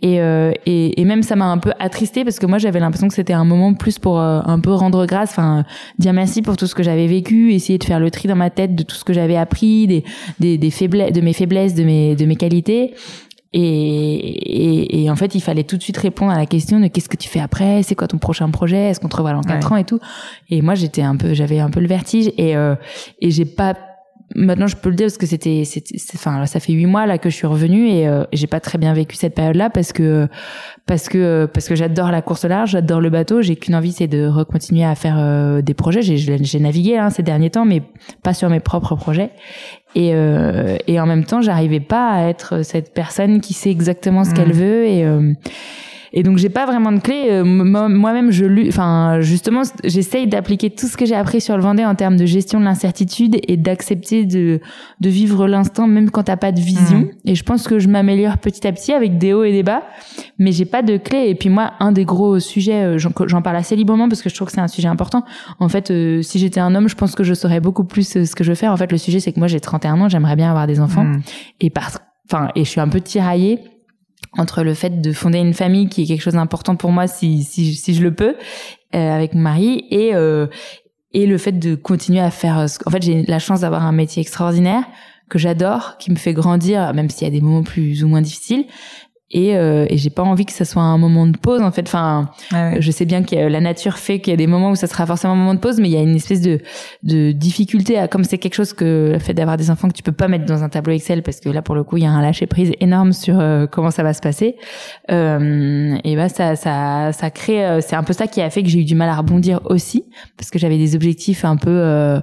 [0.02, 3.08] Et, euh, et, et même ça m'a un peu attristé parce que moi j'avais l'impression
[3.08, 5.64] que c'était un moment plus pour euh, un peu rendre grâce, enfin
[5.98, 8.50] dire merci pour tout ce que j'avais vécu, essayer de faire le tri dans ma
[8.50, 10.04] tête de tout ce que j'avais appris, des,
[10.40, 12.92] des, des faiblesses, de mes faiblesses, de mes, de mes qualités.
[13.56, 16.88] Et, et, et en fait, il fallait tout de suite répondre à la question de
[16.88, 19.42] qu'est-ce que tu fais après, c'est quoi ton prochain projet, est-ce qu'on te revoit dans
[19.42, 19.72] quatre Ouais.
[19.74, 20.00] ans et tout.
[20.50, 22.74] Et moi, j'étais un peu, j'avais un peu le vertige et euh,
[23.20, 23.74] et j'ai pas
[24.34, 25.62] maintenant je peux le dire parce que c'était
[26.14, 28.78] enfin ça fait huit mois là que je suis revenue et euh, j'ai pas très
[28.78, 30.26] bien vécu cette période là parce que
[30.86, 34.08] parce que parce que j'adore la course large j'adore le bateau j'ai qu'une envie c'est
[34.08, 37.82] de recontinuer à faire euh, des projets j'ai j'ai navigué hein, ces derniers temps mais
[38.22, 39.30] pas sur mes propres projets
[39.94, 44.24] et euh, et en même temps j'arrivais pas à être cette personne qui sait exactement
[44.24, 44.52] ce qu'elle mmh.
[44.52, 45.04] veut et
[46.16, 47.26] et donc j'ai pas vraiment de clé.
[47.28, 51.84] Euh, moi-même, je enfin justement, j'essaye d'appliquer tout ce que j'ai appris sur le Vendée
[51.84, 54.60] en termes de gestion de l'incertitude et d'accepter de
[55.00, 57.00] de vivre l'instant même quand t'as pas de vision.
[57.00, 57.10] Mmh.
[57.24, 59.82] Et je pense que je m'améliore petit à petit avec des hauts et des bas,
[60.38, 61.26] mais j'ai pas de clé.
[61.30, 64.36] Et puis moi, un des gros sujets, euh, j'en parle assez librement parce que je
[64.36, 65.24] trouve que c'est un sujet important.
[65.58, 68.36] En fait, euh, si j'étais un homme, je pense que je saurais beaucoup plus ce
[68.36, 68.70] que je veux faire.
[68.70, 71.02] En fait, le sujet c'est que moi j'ai 31 ans, j'aimerais bien avoir des enfants,
[71.02, 71.22] mmh.
[71.60, 71.98] et parce
[72.30, 73.58] enfin et je suis un peu tiraillée
[74.38, 77.42] entre le fait de fonder une famille qui est quelque chose d'important pour moi si,
[77.44, 78.36] si, si je le peux
[78.94, 80.46] euh, avec mon mari et euh,
[81.12, 84.20] et le fait de continuer à faire en fait j'ai la chance d'avoir un métier
[84.20, 84.84] extraordinaire
[85.30, 88.20] que j'adore qui me fait grandir même s'il y a des moments plus ou moins
[88.20, 88.66] difficiles
[89.34, 91.82] et, euh, et j'ai pas envie que ça soit un moment de pause en fait.
[91.86, 92.30] Enfin
[92.78, 95.04] je sais bien que la nature fait qu'il y a des moments où ça sera
[95.04, 96.60] forcément un moment de pause mais il y a une espèce de
[97.02, 100.02] de difficulté à comme c'est quelque chose que le fait d'avoir des enfants que tu
[100.02, 102.06] peux pas mettre dans un tableau Excel parce que là pour le coup il y
[102.06, 104.56] a un lâcher prise énorme sur euh, comment ça va se passer.
[105.10, 108.62] Euh, et bah ça ça ça crée euh, c'est un peu ça qui a fait
[108.62, 110.04] que j'ai eu du mal à rebondir aussi
[110.36, 112.20] parce que j'avais des objectifs un peu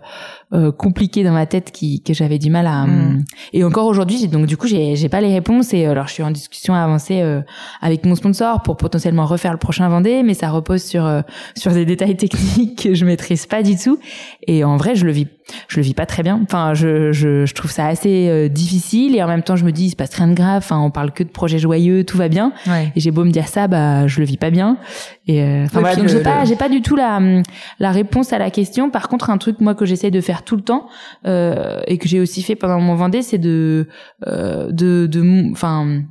[0.53, 3.23] euh, euh, compliqué dans ma tête qui que j'avais du mal à mm.
[3.53, 6.23] et encore aujourd'hui donc du coup j'ai j'ai pas les réponses et alors je suis
[6.23, 7.41] en discussion avancée euh,
[7.81, 11.21] avec mon sponsor pour potentiellement refaire le prochain Vendée mais ça repose sur euh,
[11.55, 13.99] sur des détails techniques que je maîtrise pas du tout
[14.47, 15.27] et en vrai je le vis
[15.67, 16.39] je le vis pas très bien.
[16.43, 19.71] Enfin, je, je, je trouve ça assez euh, difficile et en même temps, je me
[19.71, 20.57] dis, il se passe rien de grave.
[20.63, 22.53] Enfin, on parle que de projets joyeux, tout va bien.
[22.95, 24.77] Et j'ai beau me dire ça, bah, je le vis pas bien.
[25.27, 27.19] Et euh, enfin voilà, donc j'ai pas, j'ai pas du tout la
[27.79, 28.89] la réponse à la question.
[28.89, 30.87] Par contre, un truc moi que j'essaie de faire tout le temps
[31.25, 33.87] euh, et que j'ai aussi fait pendant mon Vendée, c'est de
[34.27, 36.03] euh, de de, enfin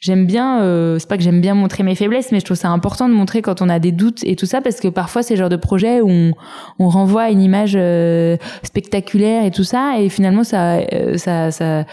[0.00, 2.68] j'aime bien euh, c'est pas que j'aime bien montrer mes faiblesses mais je trouve ça
[2.68, 5.34] important de montrer quand on a des doutes et tout ça parce que parfois c'est
[5.34, 6.32] le genre de projet où on,
[6.78, 11.50] on renvoie à une image euh, spectaculaire et tout ça et finalement ça euh, ça
[11.50, 11.84] ça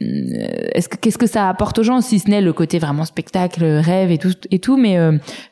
[0.00, 3.64] est-ce que qu'est-ce que ça apporte aux gens si ce n'est le côté vraiment spectacle
[3.64, 4.98] rêve et tout et tout mais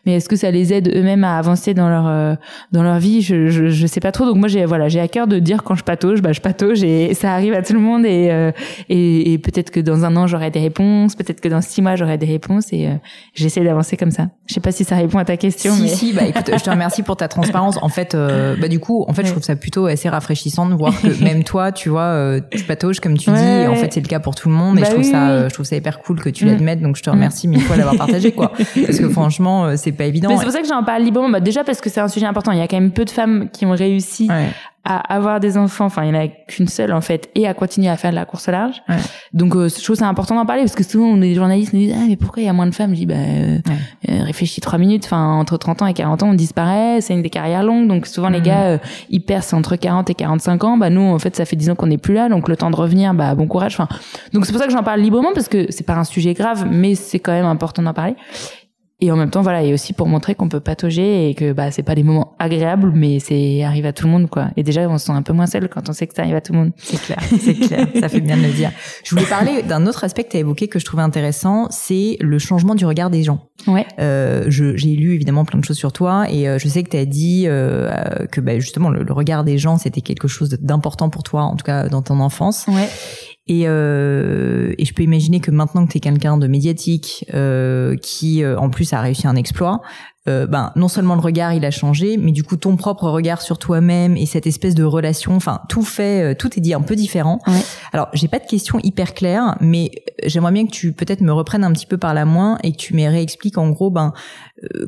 [0.04, 2.38] mais est-ce que ça les aide eux-mêmes à avancer dans leur
[2.72, 3.22] dans leur vie?
[3.22, 4.24] Je, je, je sais pas trop.
[4.24, 6.82] Donc moi j'ai voilà j'ai à cœur de dire quand je patauge bah je patauge
[6.82, 8.50] et ça arrive à tout le monde et
[8.88, 11.94] et, et peut-être que dans un an j'aurai des réponses peut-être que dans six mois
[12.00, 12.94] j'aurai des réponses et euh,
[13.34, 14.28] j'essaie d'avancer comme ça.
[14.46, 15.72] Je sais pas si ça répond à ta question.
[15.74, 15.88] Si, mais...
[15.88, 17.78] si, bah écoute, je te remercie pour ta transparence.
[17.82, 20.74] En fait, euh, bah du coup, en fait, je trouve ça plutôt assez rafraîchissant de
[20.74, 23.40] voir que même toi, tu vois, euh, tu patauges comme tu dis.
[23.40, 24.78] Et en fait, c'est le cas pour tout le monde.
[24.78, 26.48] et bah je trouve ça, je trouve ça hyper cool que tu mm.
[26.48, 26.80] l'admettes.
[26.80, 28.52] Donc, je te remercie mille fois d'avoir partagé, quoi.
[28.86, 30.36] Parce que franchement, c'est pas évident.
[30.36, 31.28] C'est pour ça que j'en parle librement.
[31.28, 32.52] Bah, déjà parce que c'est un sujet important.
[32.52, 34.28] Il y a quand même peu de femmes qui ont réussi
[34.84, 37.52] à avoir des enfants, enfin il y en a qu'une seule en fait, et à
[37.52, 38.82] continuer à faire de la course à large.
[38.88, 38.96] Ouais.
[39.34, 41.74] Donc euh, je trouve c'est important d'en parler parce que souvent on est des journalistes
[41.74, 42.90] nous disent ah mais pourquoi il y a moins de femmes?
[42.90, 43.58] Je dis bah euh,
[44.08, 45.04] euh, réfléchis trois minutes.
[45.04, 48.06] Enfin entre 30 ans et 40 ans on disparaît, c'est une des carrières longues donc
[48.06, 48.44] souvent les mhm.
[48.44, 48.78] gars euh,
[49.10, 50.76] ils percent entre 40 et 45 ans.
[50.78, 52.70] Bah nous en fait ça fait 10 ans qu'on n'est plus là donc le temps
[52.70, 53.74] de revenir bah bon courage.
[53.78, 53.88] Enfin
[54.32, 56.66] donc c'est pour ça que j'en parle librement parce que c'est pas un sujet grave
[56.70, 58.14] mais c'est quand même important d'en parler
[59.00, 61.70] et en même temps voilà et aussi pour montrer qu'on peut patauger et que bah
[61.70, 64.48] c'est pas des moments agréables mais c'est arrive à tout le monde quoi.
[64.56, 66.36] Et déjà on se sent un peu moins seul quand on sait que ça arrive
[66.36, 66.72] à tout le monde.
[66.76, 67.86] C'est clair c'est clair.
[68.00, 68.70] Ça fait bien de le dire.
[69.04, 72.16] Je voulais parler d'un autre aspect que tu as évoqué que je trouvais intéressant c'est
[72.20, 73.48] le changement du regard des gens.
[73.66, 73.86] Ouais.
[73.98, 76.96] Euh, j'ai lu évidemment plein de choses sur toi et euh, je sais que tu
[76.96, 77.90] as dit euh,
[78.30, 81.56] que bah, justement le, le regard des gens c'était quelque chose d'important pour toi en
[81.56, 82.66] tout cas dans ton enfance.
[82.68, 82.88] Ouais
[83.50, 87.96] et, euh, et je peux imaginer que maintenant que tu es quelqu'un de médiatique, euh,
[87.96, 89.82] qui euh, en plus a réussi un exploit,
[90.28, 93.40] euh, ben non seulement le regard il a changé, mais du coup ton propre regard
[93.40, 96.82] sur toi-même et cette espèce de relation, enfin tout fait, euh, tout est dit un
[96.82, 97.38] peu différent.
[97.46, 97.62] Ouais.
[97.94, 101.32] Alors j'ai pas de questions hyper claires, mais euh, j'aimerais bien que tu peut-être me
[101.32, 104.12] reprennes un petit peu par la main et que tu me réexpliques en gros ben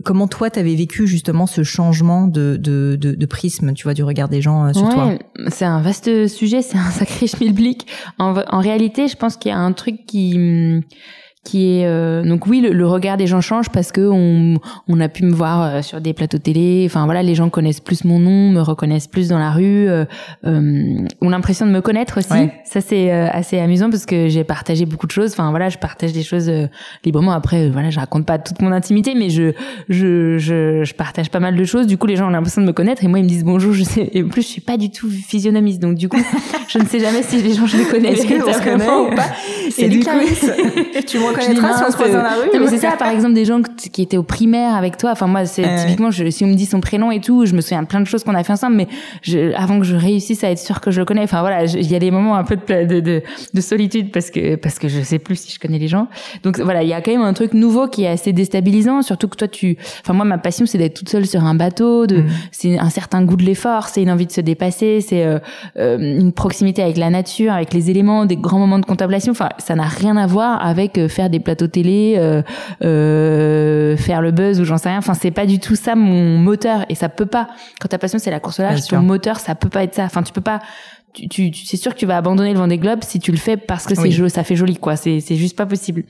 [0.05, 4.03] comment toi t'avais vécu justement ce changement de, de, de, de, prisme, tu vois, du
[4.05, 5.15] regard des gens sur ouais, toi.
[5.49, 7.87] C'est un vaste sujet, c'est un sacré schmilblick.
[8.19, 10.83] En, en réalité, je pense qu'il y a un truc qui hum,
[11.45, 15.09] qui est euh, donc oui le, regard des gens change parce que on, on a
[15.09, 16.85] pu me voir euh, sur des plateaux télé.
[16.87, 20.05] Enfin voilà les gens connaissent plus mon nom me reconnaissent plus dans la rue euh,
[20.47, 22.49] euh ont l'impression de me connaître aussi.
[22.65, 25.33] Ça c'est assez amusant parce que j'ai partagé beaucoup de choses.
[25.33, 26.51] Enfin voilà je partage des choses
[27.05, 27.33] librement.
[27.33, 29.53] Après voilà je raconte pas toute mon intimité mais je,
[29.89, 31.89] je je je partage pas mal de choses.
[31.89, 33.73] Du coup les gens ont l'impression de me connaître et moi ils me disent bonjour
[33.73, 34.11] je sais.
[34.13, 36.23] Et en plus je suis pas du tout physionomiste donc du coup
[36.69, 38.13] je ne sais jamais si les gens je les connais.
[38.13, 39.27] Est-ce que ou pas?
[39.71, 40.11] C'est du coup
[41.07, 42.49] tu reconnaîtra si on se croise dans la rue.
[42.55, 43.61] Non, mais c'est ça, par exemple, des gens
[43.93, 45.11] qui étaient au primaire avec toi.
[45.13, 47.61] Enfin, moi, c'est typiquement, je, si on me dit son prénom et tout, je me
[47.61, 48.89] souviens de plein de choses qu'on a fait ensemble, mais
[49.23, 51.91] je, avant que je réussisse à être sûr que je le connais, enfin voilà, il
[51.91, 54.89] y a des moments un peu de, de, de, de, solitude parce que parce que
[54.89, 56.09] je sais plus si je connais les gens.
[56.43, 59.29] Donc voilà, il y a quand même un truc nouveau qui est assez déstabilisant, surtout
[59.29, 62.19] que toi, tu, enfin moi, ma passion, c'est d'être toute seule sur un bateau, de,
[62.19, 62.29] mm.
[62.51, 65.39] c'est un certain goût de l'effort, c'est une envie de se dépasser, c'est euh,
[65.79, 69.33] euh, une proximité avec la nature, avec les éléments, des grands moments de contemplation.
[69.33, 72.43] Enfin, ça n'a rien à voir avec euh, faire des plateaux télé, euh,
[72.83, 74.99] euh, faire le buzz ou j'en sais rien.
[74.99, 77.49] Enfin, c'est pas du tout ça mon moteur et ça peut pas.
[77.81, 80.05] Quand ta passion c'est la course au large, ton moteur ça peut pas être ça.
[80.05, 80.61] Enfin, tu peux pas.
[81.15, 83.59] Tu, tu, c'est sûr que tu vas abandonner le Vendée Globe si tu le fais
[83.59, 84.97] parce que c'est joli, ça fait joli quoi.
[84.97, 86.05] C'est c'est juste pas possible.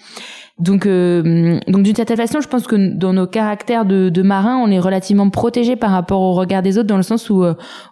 [0.60, 4.58] Donc euh, donc d'une certaine façon, je pense que dans nos caractères de, de marins,
[4.58, 7.44] on est relativement protégés par rapport au regard des autres dans le sens où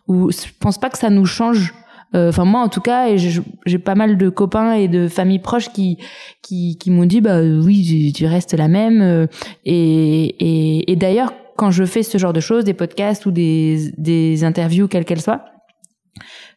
[0.06, 1.79] où je pense pas que ça nous change euh,
[2.14, 5.98] enfin moi en tout cas, j'ai pas mal de copains et de familles proches qui
[6.42, 9.00] qui, qui m'ont dit bah oui tu, restes la même.
[9.00, 9.26] Euh,
[9.64, 13.92] et, et, et d'ailleurs quand je fais ce genre de choses, des podcasts ou des
[13.96, 15.44] des interviews quelles qu'elles soient,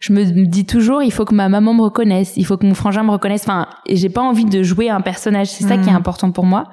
[0.04, 2.74] je me dis toujours, il faut que ma maman me reconnaisse, il faut que mon
[2.74, 3.44] frangin me reconnaisse.
[3.44, 5.48] Enfin, et j'ai pas envie de jouer un personnage.
[5.48, 5.96] C'est ça qui est mm.
[5.96, 6.66] important pour moi.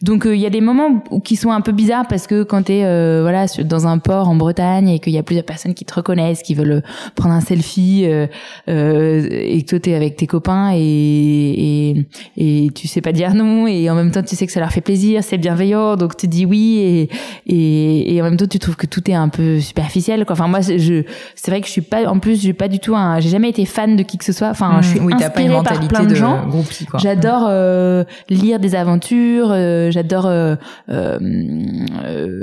[0.00, 2.62] Donc, euh, il y a des moments qui sont un peu bizarres parce que quand
[2.62, 5.84] t'es euh, voilà dans un port en Bretagne et qu'il y a plusieurs personnes qui
[5.84, 6.82] te reconnaissent, qui veulent
[7.14, 8.26] prendre un selfie euh,
[8.70, 12.06] euh, et que toi t'es avec tes copains et, et
[12.36, 14.72] et tu sais pas dire non et en même temps tu sais que ça leur
[14.72, 17.10] fait plaisir, c'est bienveillant, donc tu dis oui et
[17.46, 20.24] et, et en même temps tu trouves que tout est un peu superficiel.
[20.24, 20.34] Quoi.
[20.34, 21.02] Enfin moi, je
[21.34, 23.18] c'est vrai que je suis pas en plus pas du tout un.
[23.18, 24.46] J'ai jamais été fan de qui que ce soit.
[24.46, 25.14] Enfin, je suis mmh.
[25.14, 26.48] inspirée par plein de, gens.
[26.94, 29.48] J'adore euh, lire des aventures.
[29.50, 30.54] Euh, j'adore euh,
[30.88, 31.18] euh,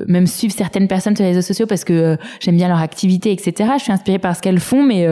[0.10, 3.72] même suivre certaines personnes sur les réseaux sociaux parce que j'aime bien leur activité, etc.
[3.78, 5.08] Je suis inspirée par ce qu'elles font, mais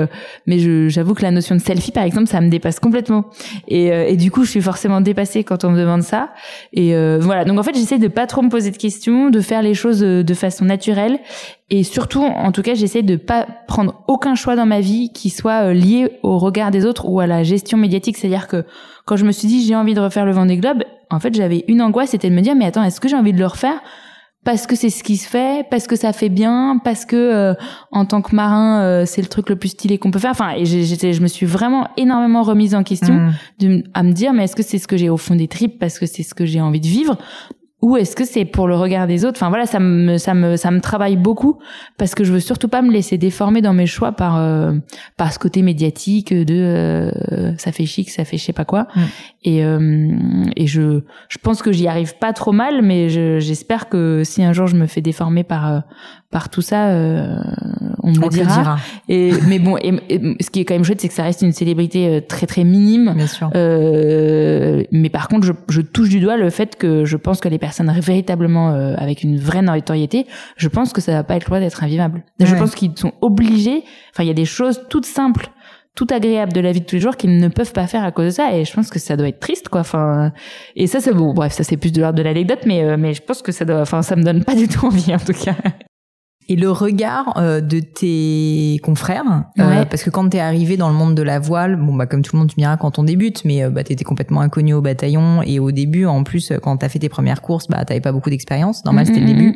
[0.45, 3.27] mais j'avoue que la notion de selfie, par exemple, ça me dépasse complètement.
[3.69, 6.31] Et, et du coup, je suis forcément dépassée quand on me demande ça.
[6.73, 7.45] Et voilà.
[7.45, 10.01] Donc en fait, j'essaie de pas trop me poser de questions, de faire les choses
[10.01, 11.19] de façon naturelle
[11.69, 15.29] et surtout, en tout cas, j'essaie de pas prendre aucun choix dans ma vie qui
[15.29, 18.17] soit euh, lié au regard des autres ou à la gestion médiatique.
[18.17, 18.63] C'est-à-dire que
[19.05, 21.65] quand je me suis dit j'ai envie de refaire le Vendée Globe, en fait, j'avais
[21.67, 23.81] une angoisse, c'était de me dire mais attends, est-ce que j'ai envie de le refaire?
[24.45, 27.53] Parce que c'est ce qui se fait, parce que ça fait bien, parce que euh,
[27.91, 30.31] en tant que marin, euh, c'est le truc le plus stylé qu'on peut faire.
[30.31, 33.33] Enfin, et j'étais, je me suis vraiment énormément remise en question mmh.
[33.59, 35.77] de, à me dire, mais est-ce que c'est ce que j'ai au fond des tripes
[35.79, 37.17] parce que c'est ce que j'ai envie de vivre?
[37.81, 39.37] Ou est-ce que c'est pour le regard des autres?
[39.37, 41.59] Enfin voilà, ça me ça me ça me travaille beaucoup
[41.97, 44.73] parce que je veux surtout pas me laisser déformer dans mes choix par euh,
[45.15, 48.87] par ce côté médiatique de euh, ça fait chic, ça fait je sais pas quoi.
[48.95, 49.01] Mm.
[49.43, 50.11] Et euh,
[50.55, 53.09] et je je pense que j'y arrive pas trop mal, mais
[53.39, 55.83] j'espère que si un jour je me fais déformer par
[56.29, 57.37] par tout ça, euh,
[58.03, 58.77] on me le dira.
[59.07, 59.93] Et mais bon, et,
[60.41, 62.63] ce qui est quand même chouette, c'est que ça reste une célébrité euh, très très
[62.63, 63.13] minime.
[63.15, 63.49] Bien sûr.
[63.55, 67.47] Euh, mais par contre, je, je, touche du doigt le fait que je pense que
[67.47, 70.25] les personnes véritablement euh, avec une vraie notoriété,
[70.57, 72.23] je pense que ça va pas être loin d'être invivable.
[72.39, 73.83] Je pense qu'ils sont obligés.
[74.13, 75.49] Enfin, il y a des choses toutes simples
[75.95, 78.11] tout agréable de la vie de tous les jours qu'ils ne peuvent pas faire à
[78.11, 80.31] cause de ça et je pense que ça doit être triste quoi enfin
[80.75, 83.23] et ça c'est bon bref ça c'est plus de l'ordre de l'anecdote mais mais je
[83.23, 85.55] pense que ça doit enfin ça me donne pas du tout envie en tout cas
[86.49, 90.95] et le regard euh, de tes confrères, euh, parce que quand t'es arrivé dans le
[90.95, 93.03] monde de la voile, bon bah comme tout le monde tu me diras quand on
[93.03, 96.77] débute, mais euh, bah t'étais complètement inconnu au bataillon et au début en plus quand
[96.77, 99.35] t'as fait tes premières courses, bah t'avais pas beaucoup d'expérience, normal c'était le mm, mm,
[99.35, 99.49] début.
[99.49, 99.55] Mm.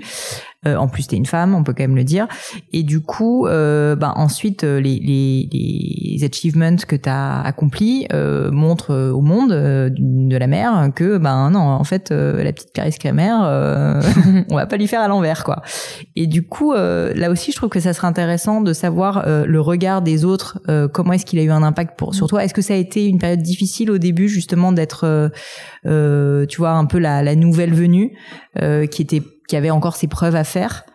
[0.68, 2.28] Euh, en plus, t'es une femme, on peut quand même le dire.
[2.72, 8.52] Et du coup, euh, bah, ensuite, euh, les, les, les achievements que t'as accomplis euh,
[8.52, 13.34] montrent au monde de la mer que, ben non, en fait, la petite Clarisse Kremer,
[14.52, 15.64] on va pas lui faire à l'envers, quoi.
[16.16, 16.74] Et du coup,
[17.15, 20.60] là aussi, je trouve que ça serait intéressant de savoir le regard des autres.
[20.94, 23.08] comment est-ce qu'il a eu un impact pour sur toi Est-ce que ça a été
[23.08, 25.32] une période difficile au début, justement, d'être,
[25.84, 28.17] tu vois, un peu la, la nouvelle venue,
[28.56, 30.86] qui était qui avait encore ses preuves à faire?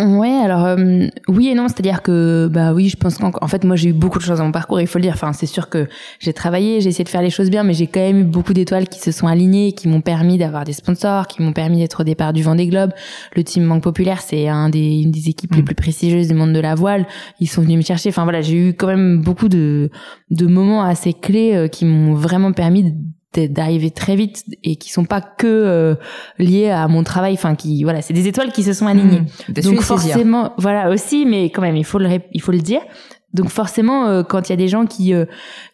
[0.00, 3.74] Ouais, alors euh, oui et non, c'est-à-dire que bah oui, je pense qu'en fait moi
[3.74, 5.14] j'ai eu beaucoup de choses dans mon parcours, il faut le dire.
[5.14, 5.88] Enfin, c'est sûr que
[6.20, 8.52] j'ai travaillé, j'ai essayé de faire les choses bien, mais j'ai quand même eu beaucoup
[8.52, 12.02] d'étoiles qui se sont alignées, qui m'ont permis d'avoir des sponsors, qui m'ont permis d'être
[12.02, 12.92] au départ du Vendée Globe.
[13.34, 15.64] Le team Banque Populaire, c'est un des une des équipes les mm.
[15.64, 17.04] plus prestigieuses du monde de la voile.
[17.40, 18.10] Ils sont venus me chercher.
[18.10, 19.90] Enfin voilà, j'ai eu quand même beaucoup de
[20.30, 22.94] de moments assez clés euh, qui m'ont vraiment permis
[23.34, 25.94] d'arriver très vite et qui sont pas que euh,
[26.38, 27.34] liés à mon travail.
[27.34, 29.22] Enfin qui voilà c'est des étoiles qui se sont alignées.
[29.48, 32.80] Mmh, donc forcément voilà aussi mais quand même il faut le il faut le dire
[33.34, 35.26] donc forcément, euh, quand il y a des gens qui, euh,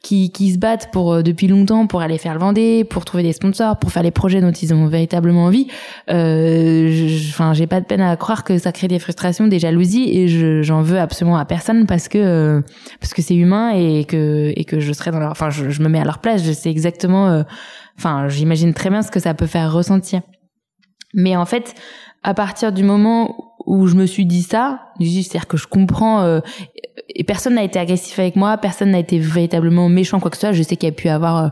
[0.03, 3.23] qui, qui se battent pour euh, depuis longtemps pour aller faire le Vendée, pour trouver
[3.23, 5.69] des sponsors, pour faire les projets dont ils ont véritablement envie,
[6.09, 10.63] enfin j'ai pas de peine à croire que ça crée des frustrations, des jalousies et
[10.65, 12.61] j'en veux absolument à personne parce que
[13.01, 15.81] parce que c'est humain et que et que je serais dans leur, enfin je, je,
[15.81, 17.45] me mets à leur place, je sais exactement
[17.99, 20.23] enfin, j'imagine très bien ce que ça peut faire ressentir.
[21.15, 21.75] Mais en fait,
[22.25, 26.41] à partir du moment où je me suis dit ça, c'est-à-dire que je comprends euh,
[27.09, 30.41] et personne n'a été agressif avec moi, personne n'a été véritablement méchant quoi que ce
[30.41, 30.53] soit.
[30.53, 31.49] Je sais qu'il y a pu avoir euh,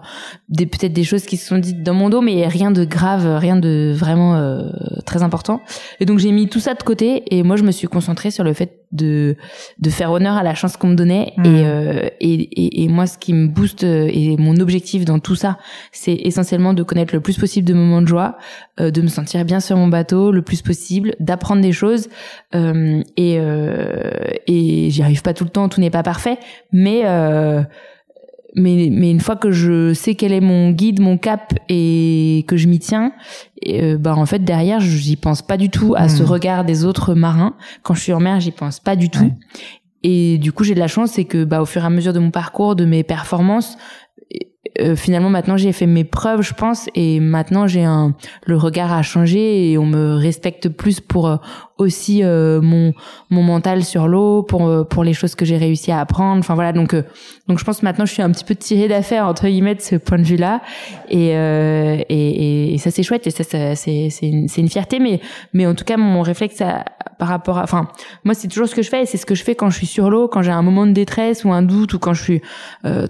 [0.57, 3.57] peut-être des choses qui se sont dites dans mon dos, mais rien de grave, rien
[3.57, 4.71] de vraiment euh,
[5.07, 5.61] très important.
[6.01, 8.45] Et donc j'ai mis tout ça de côté et moi je me suis concentrée sur
[8.45, 9.37] le fait de
[9.79, 11.47] de faire honneur à la chance qu'on me donnait mmh.
[11.47, 15.59] et, et, et, et moi ce qui me booste et mon objectif dans tout ça,
[15.93, 18.37] c'est essentiellement de connaître le plus possible de moments de joie,
[18.79, 22.09] de me sentir bien sur mon bateau le plus possible, d'apprendre des choses
[22.55, 24.11] euh, et, euh,
[24.47, 26.39] et j'y arrive pas tout le temps, tout n'est pas parfait,
[26.73, 27.63] mais euh,
[28.55, 32.57] mais, mais une fois que je sais quel est mon guide, mon cap et que
[32.57, 33.13] je m'y tiens,
[33.61, 36.27] et, bah en fait derrière j'y pense pas du tout à ce hmm.
[36.27, 37.55] regard des autres marins.
[37.83, 39.33] Quand je suis en mer, j'y pense pas du tout.
[40.03, 42.13] Et du coup j'ai de la chance, c'est que bah au fur et à mesure
[42.13, 43.79] de mon parcours, de mes performances,
[44.81, 48.15] euh, finalement maintenant j'ai fait mes preuves je pense et maintenant j'ai un
[48.47, 51.37] le regard a changé et on me respecte plus pour euh,
[51.77, 52.95] aussi euh, mon
[53.29, 56.39] mon mental sur l'eau pour pour les choses que j'ai réussi à apprendre.
[56.39, 56.95] Enfin voilà donc
[57.49, 59.97] donc je pense maintenant je suis un petit peu tirée d'affaire entre guillemets de ce
[59.97, 60.63] point de vue là
[61.11, 65.21] et et, et, ça c'est chouette et ça, ça c'est c'est une, une fierté mais
[65.53, 66.85] mais en tout cas mon réflexe à,
[67.23, 67.87] par rapport à enfin
[68.25, 69.77] moi c'est toujours ce que je fais et c'est ce que je fais quand je
[69.77, 72.23] suis sur l'eau quand j'ai un moment de détresse ou un doute ou quand je
[72.23, 72.43] suis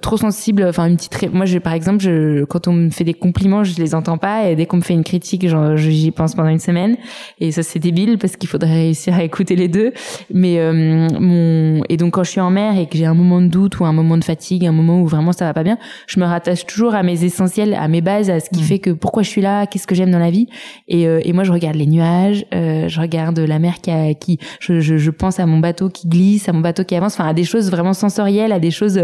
[0.02, 3.14] trop sensible enfin une petite moi je, par exemple, je, quand on me fait des
[3.14, 5.46] compliments, je les entends pas, et dès qu'on me fait une critique,
[5.76, 6.96] j'y pense pendant une semaine,
[7.40, 9.92] et ça c'est débile parce qu'il faudrait réussir à écouter les deux.
[10.32, 13.40] Mais euh, mon et donc quand je suis en mer et que j'ai un moment
[13.40, 15.78] de doute ou un moment de fatigue, un moment où vraiment ça va pas bien,
[16.06, 18.64] je me rattache toujours à mes essentiels, à mes bases, à ce qui mmh.
[18.64, 20.48] fait que pourquoi je suis là, qu'est-ce que j'aime dans la vie.
[20.88, 24.01] Et, euh, et moi je regarde les nuages, euh, je regarde la mer qui, a,
[24.18, 27.28] qui je, je, pense à mon bateau qui glisse, à mon bateau qui avance, enfin
[27.28, 29.00] à des choses vraiment sensorielles, à des choses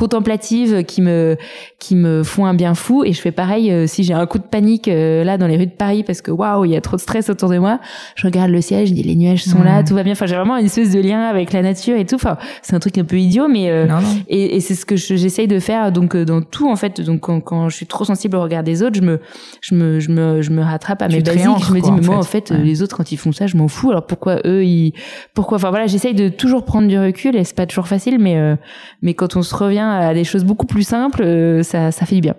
[0.00, 1.36] contemplatives qui me
[1.78, 3.04] qui me font un bien fou.
[3.04, 5.58] Et je fais pareil euh, si j'ai un coup de panique euh, là dans les
[5.58, 7.80] rues de Paris parce que waouh il y a trop de stress autour de moi
[8.14, 9.84] je regarde le ciel je dis les nuages sont là mmh.
[9.84, 10.12] tout va bien.
[10.12, 12.14] Enfin j'ai vraiment une espèce de lien avec la nature et tout.
[12.14, 13.86] Enfin c'est un truc un peu idiot mais euh,
[14.28, 17.02] et, et c'est ce que j'essaye de faire donc dans tout en fait.
[17.02, 19.20] Donc quand, quand, je suis trop sensible au regard des autres je me
[19.60, 21.42] je me je me je me rattrape à mes basiques.
[21.68, 23.68] je me dis mais moi en fait, les autres quand ils font ça je m'en
[23.68, 23.90] fous.
[23.90, 24.94] Alors pourquoi eux ils
[25.34, 28.56] pourquoi enfin voilà j'essaye de toujours prendre du recul et c'est pas toujours facile mais
[29.02, 32.16] mais quand on se revient à des choses beaucoup plus simples, euh, ça, ça fait
[32.16, 32.34] du bien.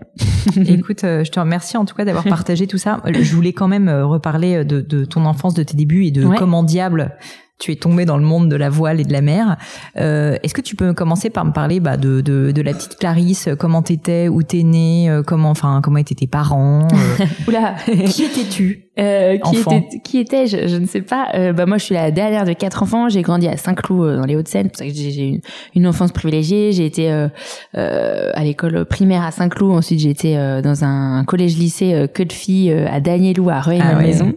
[0.56, 3.02] Écoute, euh, je te remercie en tout cas d'avoir partagé tout ça.
[3.06, 6.26] Je voulais quand même euh, reparler de, de ton enfance, de tes débuts et de
[6.38, 7.18] comment diable
[7.62, 9.56] tu es tombé dans le monde de la voile et de la mer.
[9.97, 12.97] Euh, Est-ce que tu peux commencer par me parler bah, de, de, de, la petite
[12.97, 17.76] Clarisse, comment t'étais, où t'es née, euh, comment, enfin, comment étaient tes parents euh, Oula,
[18.08, 21.30] qui étais-tu euh, qui, était, qui était je, je, ne sais pas.
[21.34, 23.08] Euh, bah moi, je suis la dernière de quatre enfants.
[23.08, 24.65] J'ai grandi à Saint-Cloud euh, dans les Hauts-de-Seine.
[24.74, 25.41] C'est pour ça que j'ai une,
[25.76, 26.74] une, enfance privilégiée.
[26.74, 27.30] J'ai été euh,
[27.74, 29.71] à l'école primaire à Saint-Cloud.
[29.71, 34.34] Ensuite, j'ai été dans un collège-lycée que de filles à Danielou à Rueil-Malmaison.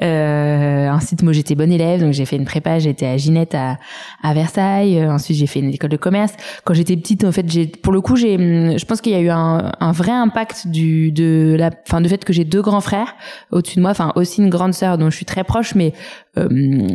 [0.00, 2.78] Ah ensuite, moi, j'étais bonne élève, donc j'ai fait une prépa.
[2.78, 3.78] J'étais à Ginette à,
[4.22, 5.04] à Versailles.
[5.06, 6.32] ensuite, j'ai fait une école de commerce.
[6.64, 9.20] Quand j'étais petite, en fait, j'ai, pour le coup, j'ai, je pense qu'il y a
[9.20, 12.80] eu un, un vrai impact du de la, enfin, du fait que j'ai deux grands
[12.80, 13.14] frères
[13.50, 15.92] au-dessus moi, enfin aussi une grande sœur dont je suis très proche, mais
[16.38, 16.48] euh,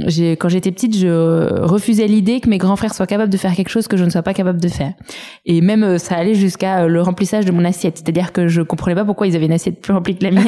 [0.07, 3.53] j'ai, quand j'étais petite, je refusais l'idée que mes grands frères soient capables de faire
[3.53, 4.93] quelque chose que je ne sois pas capable de faire.
[5.45, 8.61] Et même euh, ça allait jusqu'à euh, le remplissage de mon assiette, c'est-à-dire que je
[8.61, 10.47] comprenais pas pourquoi ils avaient une assiette plus remplie que la mienne.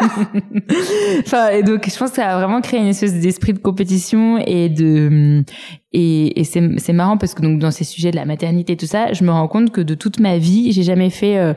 [1.20, 4.37] enfin, et donc je pense que ça a vraiment créé une espèce d'esprit de compétition
[4.46, 5.44] et de
[5.92, 8.76] et, et c'est, c'est marrant parce que donc dans ces sujets de la maternité et
[8.76, 11.54] tout ça, je me rends compte que de toute ma vie, j'ai jamais fait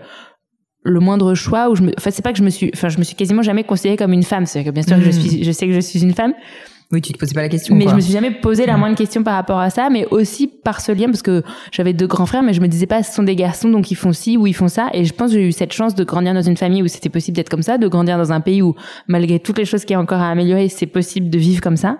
[0.83, 2.97] le moindre choix où je me, enfin c'est pas que je me suis, enfin je
[2.97, 4.45] me suis quasiment jamais considérée comme une femme.
[4.45, 5.21] C'est que bien sûr que je hmm.
[5.21, 6.33] suis, je sais que je suis une femme.
[6.91, 7.73] Oui, tu te posais pas la question.
[7.73, 8.79] Mais je me suis jamais posé la hmm.
[8.79, 11.41] moindre question par rapport à ça, mais aussi par ce lien parce que
[11.71, 13.95] j'avais deux grands frères, mais je me disais pas ce sont des garçons donc ils
[13.95, 14.89] font ci ou ils font ça.
[14.93, 17.09] Et je pense que j'ai eu cette chance de grandir dans une famille où c'était
[17.09, 18.75] possible d'être comme ça, de grandir dans un pays où
[19.07, 21.77] malgré toutes les choses qui y a encore à améliorer, c'est possible de vivre comme
[21.77, 21.99] ça.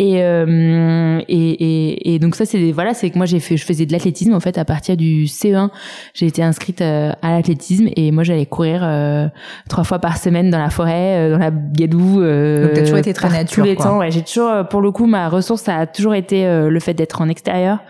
[0.00, 3.64] Et, euh, et, et, et, donc ça c'est voilà c'est que moi j'ai fait je
[3.64, 5.70] faisais de l'athlétisme en fait à partir du C1
[6.14, 9.26] j'ai été inscrite euh, à l'athlétisme et moi j'allais courir euh,
[9.68, 12.98] trois fois par semaine dans la forêt euh, dans la gadou euh, donc t'as toujours
[12.98, 13.98] été très nature tous les temps.
[13.98, 17.20] Ouais j'ai toujours pour le coup ma ressource ça a toujours été le fait d'être
[17.20, 17.80] en extérieur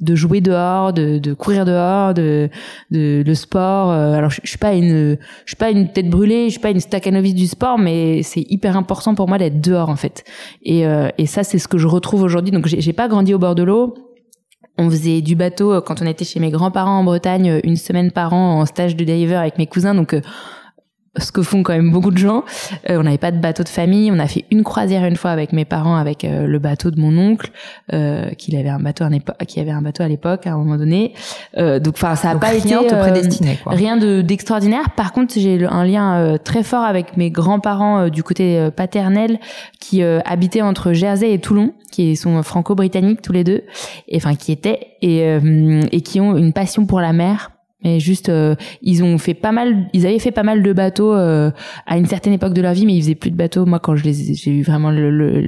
[0.00, 2.48] de jouer dehors, de, de courir dehors, de,
[2.90, 3.90] de le sport.
[3.90, 6.60] Euh, alors je, je, suis pas une, je suis pas une tête brûlée, je suis
[6.60, 10.24] pas une staccanoviste du sport, mais c'est hyper important pour moi d'être dehors en fait.
[10.62, 12.52] Et, euh, et ça c'est ce que je retrouve aujourd'hui.
[12.52, 13.94] Donc j'ai pas grandi au bord de l'eau.
[14.78, 18.10] On faisait du bateau euh, quand on était chez mes grands-parents en Bretagne une semaine
[18.10, 19.94] par an en stage de diver avec mes cousins.
[19.94, 20.14] Donc
[21.18, 22.44] ce que font quand même beaucoup de gens.
[22.88, 24.12] Euh, on n'avait pas de bateau de famille.
[24.12, 27.00] On a fait une croisière une fois avec mes parents, avec euh, le bateau de
[27.00, 27.50] mon oncle,
[27.92, 30.56] euh, qui avait un bateau à l'époque, qui avait un bateau à l'époque à un
[30.56, 31.14] moment donné.
[31.58, 33.72] Euh, donc, enfin, ça a pas rien été te prédestiné, quoi.
[33.72, 34.90] rien de d'extraordinaire.
[34.90, 39.38] Par contre, j'ai un lien très fort avec mes grands-parents du côté paternel,
[39.80, 43.62] qui habitaient entre Jersey et Toulon, qui sont franco-britanniques tous les deux,
[44.08, 45.20] et enfin qui étaient et
[45.92, 47.50] et qui ont une passion pour la mer
[47.84, 51.14] mais juste, euh, ils ont fait pas mal, ils avaient fait pas mal de bateaux
[51.14, 51.50] euh,
[51.86, 53.66] à une certaine époque de leur vie, mais ils faisaient plus de bateaux.
[53.66, 55.44] Moi, quand je les, j'ai eu vraiment le, le,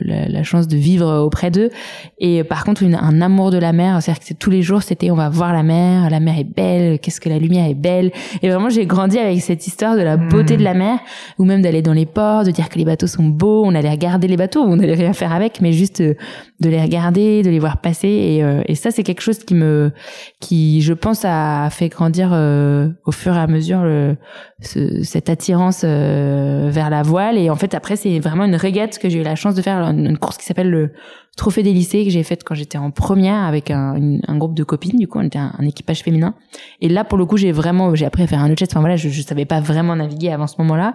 [0.00, 1.70] la, la, chance de vivre auprès d'eux.
[2.18, 5.10] Et par contre, une, un amour de la mer, c'est-à-dire que tous les jours, c'était
[5.10, 8.12] on va voir la mer, la mer est belle, qu'est-ce que la lumière est belle.
[8.42, 10.58] Et vraiment, j'ai grandi avec cette histoire de la beauté Hmm.
[10.58, 10.98] de la mer,
[11.38, 13.64] ou même d'aller dans les ports, de dire que les bateaux sont beaux.
[13.64, 16.14] On allait regarder les bateaux, on allait rien faire avec, mais juste euh,
[16.60, 18.08] de les regarder, de les voir passer.
[18.08, 19.92] Et, euh, et ça, c'est quelque chose qui me,
[20.40, 21.24] qui, je pense,
[21.70, 24.16] fait grandir euh, au fur et à mesure le,
[24.60, 27.36] ce- cette attirance euh, vers la voile.
[27.38, 29.78] Et en fait, après, c'est vraiment une régate que j'ai eu la chance de faire,
[29.88, 30.92] une course qui s'appelle le
[31.36, 33.98] Trophée des lycées que j'ai faite quand j'étais en première avec un,
[34.36, 34.96] groupe de copines.
[34.96, 36.34] Du coup, on était un, équipage féminin.
[36.80, 38.68] Et là, pour le coup, j'ai vraiment, j'ai appris à faire un jet.
[38.70, 40.94] Enfin voilà, je, je savais pas vraiment naviguer avant ce moment-là.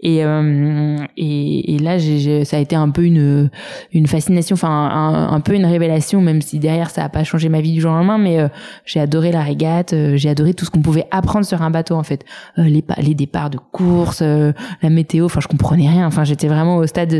[0.00, 3.50] Et, euh, et, là, j'ai, j'ai- ça a été un peu une,
[3.92, 7.60] une fascination, enfin un, peu une révélation, même si derrière ça a pas changé ma
[7.60, 8.16] vie du jour au lendemain.
[8.16, 8.48] Mais euh,
[8.86, 11.96] j'ai adoré la régate, euh, j'ai adoré tout ce qu'on pouvait apprendre sur un bateau
[11.96, 12.24] en fait,
[12.58, 15.26] Euh, les, les départs de course, la météo.
[15.26, 16.06] Enfin, je comprenais rien.
[16.06, 17.14] Enfin, j'étais vraiment au stade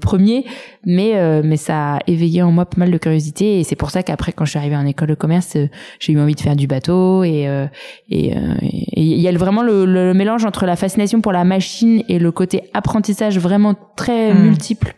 [0.00, 0.44] premier,
[0.84, 3.60] mais mais ça a éveillé en moi pas mal de curiosité.
[3.60, 5.68] Et c'est pour ça qu'après, quand je suis arrivée en école de commerce, euh,
[6.00, 7.66] j'ai eu envie de faire du bateau et euh,
[8.08, 12.02] et euh, il y a vraiment le, le mélange entre la fascination pour la machine
[12.08, 14.42] et le côté apprentissage vraiment très Mm.
[14.42, 14.94] multiple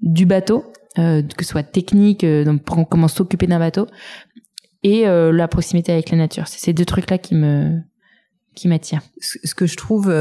[0.00, 0.64] du bateau,
[0.98, 3.86] euh, que ce soit technique, donc comment s'occuper d'un bateau,
[4.82, 6.48] et euh, la proximité avec la nature.
[6.48, 7.80] C'est ces deux trucs-là qui me
[8.54, 9.02] qui m'attirent.
[9.20, 10.12] ce que je trouve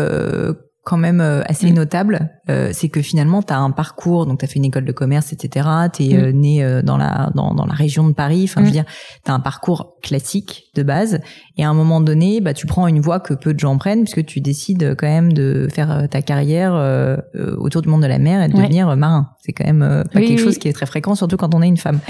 [0.84, 1.75] quand même euh, assez Mm.
[1.75, 4.84] notable, euh, c'est que finalement, tu as un parcours, donc tu as fait une école
[4.86, 5.67] de commerce, etc.
[5.93, 6.39] Tu es Mm.
[6.39, 8.45] né euh, dans, la, dans, dans la région de Paris.
[8.49, 8.73] Enfin, je veux Mm.
[8.73, 8.86] dire,
[9.23, 11.19] tu as un parcours classique de base.
[11.57, 14.03] Et à un moment donné, bah, tu prends une voie que peu de gens prennent,
[14.05, 18.01] puisque tu décides quand même de faire euh, ta carrière euh, euh, autour du monde
[18.01, 18.63] de la mer et de Ouais.
[18.63, 19.29] devenir euh, marin.
[19.45, 20.43] C'est quand même euh, pas Oui, quelque oui.
[20.45, 21.99] chose qui est très fréquent, surtout quand on est une femme.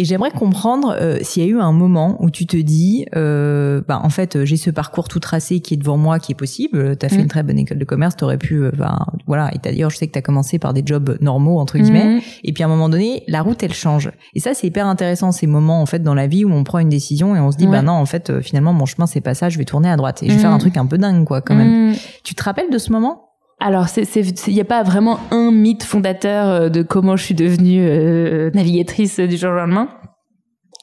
[0.00, 3.82] Et j'aimerais comprendre euh, s'il y a eu un moment où tu te dis, euh,
[3.88, 6.34] bah, en fait, euh, j'ai ce parcours tout tracé qui est devant moi, qui est
[6.36, 6.96] possible.
[6.96, 7.20] Tu as fait Mm.
[7.22, 8.96] une très bonne école de commerce, tu aurais pu, euh, ben,
[9.26, 9.50] voilà.
[9.54, 12.14] Et d'ailleurs, je sais que tu as commencé par des jobs normaux, entre guillemets.
[12.14, 12.20] Mhm.
[12.44, 14.12] Et puis à un moment donné, la route, elle change.
[14.34, 16.78] Et ça, c'est hyper intéressant, ces moments, en fait, dans la vie où on prend
[16.78, 17.72] une décision et on se dit, Ouais.
[17.72, 19.96] bah non, en fait, euh, finalement, mon chemin, c'est pas ça, je vais tourner à
[19.96, 20.22] droite.
[20.22, 20.42] Et je vais Mm.
[20.42, 21.94] faire un truc un peu dingue, quoi, quand même.
[22.22, 23.27] Tu te rappelles de ce moment?
[23.60, 27.84] Alors, il n'y a pas vraiment un mythe fondateur euh, de comment je suis devenue
[27.84, 29.88] euh, navigatrice du jour au lendemain.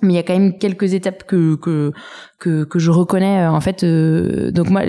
[0.01, 1.93] Mais il y a quand même quelques étapes que que
[2.39, 3.83] que, que je reconnais euh, en fait.
[3.83, 4.81] euh, donc moi,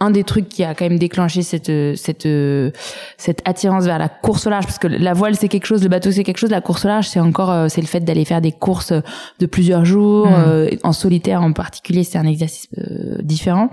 [0.00, 2.70] un des trucs qui a quand même déclenché cette euh, cette euh,
[3.16, 5.88] cette attirance vers la course au large, parce que la voile c'est quelque chose, le
[5.88, 8.40] bateau c'est quelque chose, la course au large c'est encore c'est le fait d'aller faire
[8.40, 8.92] des courses
[9.38, 10.44] de plusieurs jours, Mm.
[10.46, 13.70] euh, en solitaire en particulier, c'est un exercice euh, différent.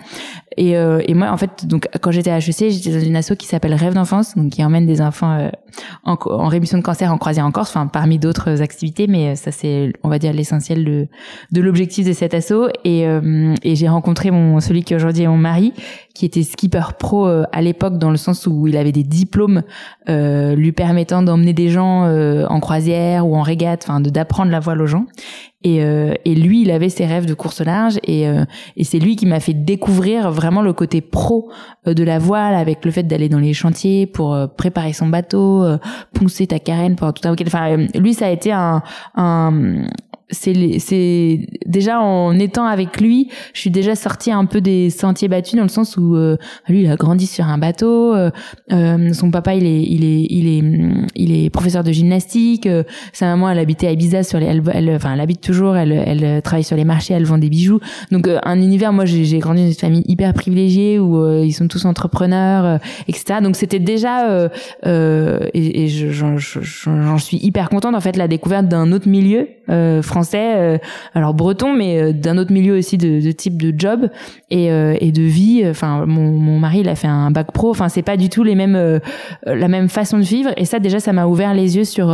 [0.57, 3.31] Et, euh, et moi, en fait, donc quand j'étais à HEC, j'étais dans une asso
[3.37, 5.49] qui s'appelle Rêve d'enfance, donc qui emmène des enfants euh,
[6.03, 9.51] en, en rémission de cancer en croisière en Corse, enfin parmi d'autres activités, mais ça
[9.51, 11.07] c'est, on va dire, l'essentiel de
[11.51, 12.67] de l'objectif de cet asso.
[12.83, 15.73] Et, euh, et j'ai rencontré mon celui qui aujourd'hui est mon mari,
[16.13, 19.63] qui était skipper pro euh, à l'époque dans le sens où il avait des diplômes
[20.09, 24.51] euh, lui permettant d'emmener des gens euh, en croisière ou en régate, enfin de d'apprendre
[24.51, 25.05] la voile aux gens.
[25.63, 28.23] Et, euh, et lui, il avait ses rêves de course large et,
[28.77, 31.51] et c'est lui qui m'a fait découvrir vraiment le côté pro
[31.85, 35.63] de la voile avec le fait d'aller dans les chantiers pour préparer son bateau,
[36.13, 37.45] poncer ta carène pendant tout un week-end.
[37.45, 38.81] Enfin, lui, ça a été un,
[39.15, 39.83] un
[40.31, 45.27] c'est c'est déjà en étant avec lui, je suis déjà sortie un peu des sentiers
[45.27, 48.31] battus dans le sens où euh, lui il a grandi sur un bateau, euh,
[48.71, 50.63] euh, son papa il est il est il est
[51.15, 54.89] il est professeur de gymnastique, euh, sa maman elle habitait à Ibiza sur les elle,
[54.95, 57.79] enfin elle habite toujours, elle elle travaille sur les marchés, elle vend des bijoux.
[58.11, 61.53] Donc euh, un univers moi j'ai grandi dans une famille hyper privilégiée où euh, ils
[61.53, 63.39] sont tous entrepreneurs etc.
[63.43, 64.49] Donc c'était déjà
[64.85, 66.59] et, et je- j'en je-
[67.17, 70.77] suis hyper contente en fait la découverte d'un autre milieu euh, français euh,
[71.15, 74.09] alors breton mais euh, d'un autre milieu aussi de, de type de job
[74.49, 75.63] et, euh, et de vie.
[75.67, 77.69] Enfin mon, mon mari il a fait un bac pro.
[77.71, 78.99] Enfin c'est pas du tout les mêmes
[79.45, 80.51] la même façon de vivre.
[80.57, 82.07] Et ça déjà ça m'a ouvert les yeux sur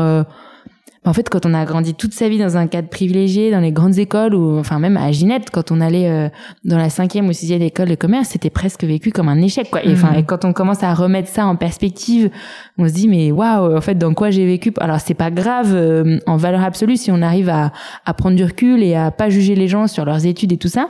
[1.07, 3.71] en fait, quand on a grandi toute sa vie dans un cadre privilégié, dans les
[3.71, 6.29] grandes écoles, ou enfin même à Ginette, quand on allait euh,
[6.65, 9.83] dans la cinquième ou sixième école de commerce, c'était presque vécu comme un échec, quoi.
[9.85, 10.19] Et enfin, Mhm.
[10.19, 12.29] et quand on commence à remettre ça en perspective,
[12.77, 14.71] on se dit mais waouh, en fait, dans quoi j'ai vécu?
[14.79, 17.71] Alors c'est pas grave euh, en valeur absolue si on arrive à,
[18.05, 20.67] à prendre du recul et à pas juger les gens sur leurs études et tout
[20.69, 20.89] ça.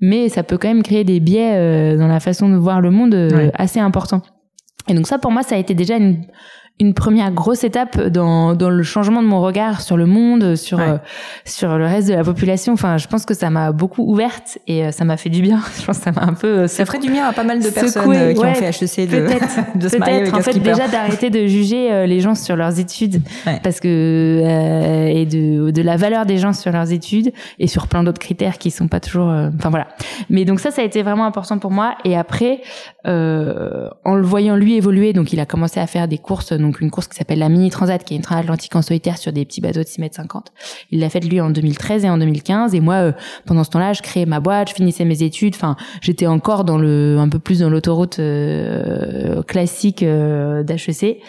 [0.00, 3.14] mais ça peut quand même créer des biais dans la façon de voir le monde
[3.54, 4.20] assez importants.
[4.88, 6.24] Et donc ça, pour moi, ça a été déjà une
[6.80, 10.80] une première grosse étape dans, dans le changement de mon regard sur le monde, sur
[10.80, 10.96] euh,
[11.44, 12.72] sur le reste de la population.
[12.72, 15.60] Enfin, je pense que ça m'a beaucoup ouverte et euh, ça m'a fait du bien.
[15.80, 17.62] Je pense que ça m'a un peu euh, ça ferait du bien à pas mal
[17.62, 21.30] de personnes qui ont fait HEC de, de se marier avec en fait déjà d'arrêter
[21.30, 23.22] de juger les gens sur leurs études.
[23.62, 24.40] Parce que
[25.08, 28.58] et de de la valeur des gens sur leurs études et sur plein d'autres critères
[28.58, 29.86] qui sont pas toujours enfin voilà.
[30.28, 31.94] Mais donc ça ça a été vraiment important pour moi.
[32.04, 32.62] Et après
[33.04, 36.90] en le voyant lui évoluer donc il a commencé à faire des courses donc une
[36.90, 39.60] course qui s'appelle la Mini Transat, qui est une transatlantique en solitaire sur des petits
[39.60, 40.52] bateaux de 6 mètres 50.
[40.90, 42.74] Il l'a faite lui en 2013 et en 2015.
[42.74, 43.12] Et moi, euh,
[43.46, 45.54] pendant ce temps-là, je créais ma boîte, je finissais mes études.
[45.54, 51.20] Enfin, j'étais encore dans le, un peu plus dans l'autoroute euh, classique euh, d'HEC.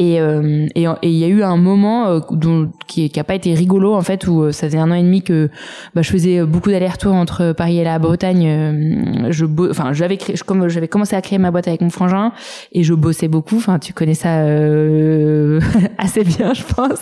[0.00, 3.34] Et euh, et il y a eu un moment euh, dont, qui qui a pas
[3.34, 5.50] été rigolo en fait où euh, ça faisait un an et demi que
[5.94, 9.28] bah, je faisais beaucoup d'allers-retours entre Paris et la Bretagne.
[9.28, 12.32] je enfin j'avais créé, comme j'avais commencé à créer ma boîte avec mon frangin
[12.72, 13.56] et je bossais beaucoup.
[13.56, 14.38] Enfin tu connais ça
[15.98, 17.00] assez bien je pense.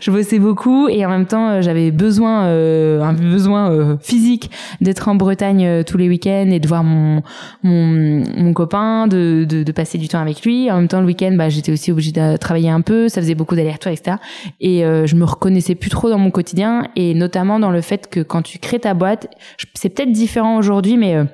[0.00, 5.84] Je bossais beaucoup et en même temps j'avais besoin un besoin physique d'être en Bretagne
[5.84, 7.22] tous les week-ends et de voir mon
[7.62, 10.68] mon, mon copain, de, de, de passer du temps avec lui.
[10.68, 13.34] En même temps le week-end bah j'étais aussi obligée de travaillais un peu, ça faisait
[13.34, 14.16] beaucoup d'allers-retours, etc.
[14.60, 18.08] Et euh, je me reconnaissais plus trop dans mon quotidien, et notamment dans le fait
[18.08, 19.28] que quand tu crées ta boîte,
[19.74, 21.24] c'est peut-être différent aujourd'hui, mais euh,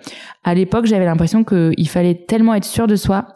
[0.47, 3.27] à l'époque, j'avais l'impression qu'il fallait tellement être sûr de soi,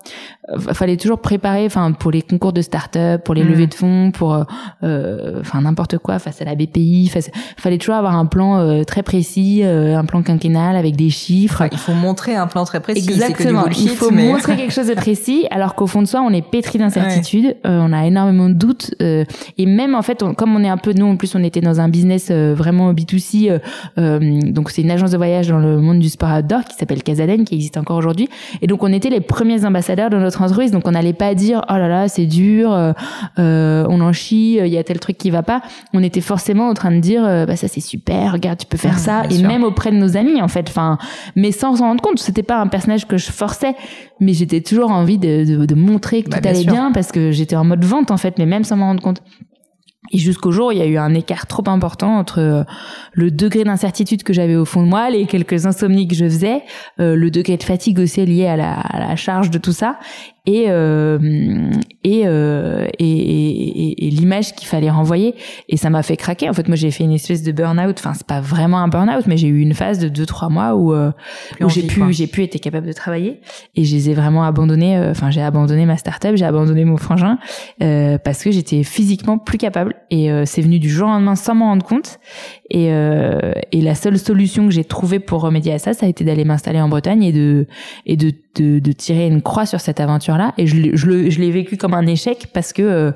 [0.49, 3.49] euh, fallait toujours préparer, enfin pour les concours de start-up, pour les mm.
[3.49, 4.45] levées de fonds, pour euh,
[4.85, 9.03] euh, enfin n'importe quoi face à la BPI, face, fallait toujours avoir un plan très
[9.03, 11.65] précis, un plan quinquennal avec des chiffres.
[11.73, 13.11] il faut montrer un plan très précis.
[13.11, 13.65] Exactement.
[13.67, 16.79] il faut montrer quelque chose de précis, alors qu'au fond de soi, on est pétri
[16.79, 20.93] d'incertitudes, on a énormément de doutes, et même en fait, comme on est un peu
[20.93, 23.61] nous, en plus, on était dans un business vraiment B2C,
[23.97, 27.45] donc c'est une agence de voyage dans le monde du sport outdoor qui s'appelle Casaden
[27.45, 28.29] qui existe encore aujourd'hui.
[28.63, 30.71] Et donc on était les premiers ambassadeurs de notre entreprise.
[30.71, 32.93] Donc on n'allait pas dire oh là là c'est dur, euh,
[33.39, 35.63] euh on en chie, il y a tel truc qui va pas.
[35.93, 38.77] On était forcément en train de dire euh, bah ça c'est super, regarde tu peux
[38.77, 39.23] faire ça.
[39.31, 40.69] Et même auprès de nos amis en fait.
[40.69, 40.99] Enfin,
[41.37, 42.19] mais sans s'en rendre compte.
[42.19, 43.75] C'était pas un personnage que je forçais,
[44.21, 47.33] mais j'étais toujours envie de, de, de montrer que bah, tout allait bien parce que
[47.33, 49.23] j'étais en mode vente en fait, mais même sans m'en rendre compte.
[50.13, 52.65] Et jusqu'au jour, il y a eu un écart trop important entre euh,
[53.13, 56.63] le degré d'incertitude que j'avais au fond de moi, les quelques insomnies que je faisais,
[56.99, 59.99] euh, le degré de fatigue aussi lié à la, à la charge de tout ça,
[60.47, 61.19] et euh,
[62.03, 65.35] et, euh, et, et, et l'image qu'il fallait renvoyer.
[65.69, 66.49] Et ça m'a fait craquer.
[66.49, 67.97] En fait moi j'ai fait une espèce de burn-out.
[67.99, 70.75] Enfin c'est pas vraiment un burn-out mais j'ai eu une phase de deux trois mois
[70.75, 71.13] où, euh,
[71.61, 73.41] où j'ai pu j'ai pu être capable de travailler.
[73.77, 76.97] Et je les ai vraiment abandonnés euh, enfin j'ai abandonné ma start-up j'ai abandonné mon
[76.97, 77.39] frangin
[77.83, 79.95] euh, parce que j'étais physiquement plus capable.
[80.11, 82.19] Et c'est venu du jour au lendemain sans m'en rendre compte.
[82.71, 86.25] Et et la seule solution que j'ai trouvée pour remédier à ça ça a été
[86.25, 87.67] d'aller m'installer en Bretagne et de
[88.07, 90.55] et de de, de tirer une croix sur cette aventure-là.
[90.59, 93.13] Et je, je, je l'ai vécu comme un échec parce que euh,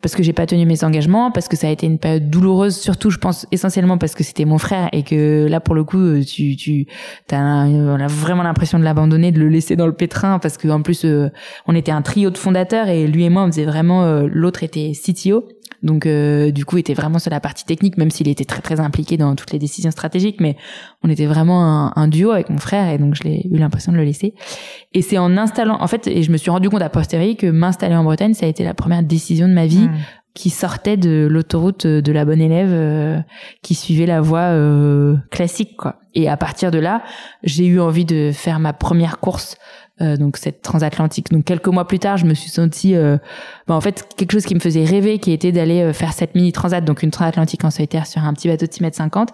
[0.00, 2.76] parce que j'ai pas tenu mes engagements, parce que ça a été une période douloureuse,
[2.76, 5.98] surtout je pense essentiellement parce que c'était mon frère et que là pour le coup
[5.98, 6.86] euh, tu tu
[7.32, 10.68] as, on a vraiment l'impression de l'abandonner, de le laisser dans le pétrin parce que
[10.68, 11.30] en plus euh,
[11.66, 14.92] on était un trio de fondateurs et lui et moi on faisait vraiment l'autre était
[14.92, 15.48] CTO
[15.82, 18.60] donc euh, du coup, il était vraiment sur la partie technique, même s'il était très
[18.60, 20.40] très impliqué dans toutes les décisions stratégiques.
[20.40, 20.56] Mais
[21.02, 23.92] on était vraiment un, un duo avec mon frère, et donc je l'ai eu l'impression
[23.92, 24.34] de le laisser.
[24.92, 27.46] Et c'est en installant, en fait, et je me suis rendu compte à posteriori que
[27.46, 29.88] m'installer en Bretagne, ça a été la première décision de ma vie.
[29.88, 29.94] Hmm.
[30.34, 33.18] qui sortait de l'autoroute de la bonne élève euh,
[33.62, 37.02] qui suivait la voie euh, classique quoi et à partir de là
[37.42, 39.56] j'ai eu envie de faire ma première course
[40.00, 41.30] euh, donc cette transatlantique.
[41.32, 43.18] Donc quelques mois plus tard, je me suis sentie, euh,
[43.66, 46.36] bah, en fait, quelque chose qui me faisait rêver, qui était d'aller euh, faire cette
[46.36, 49.30] mini transat, donc une transatlantique en solitaire sur un petit bateau de 6 mètres 50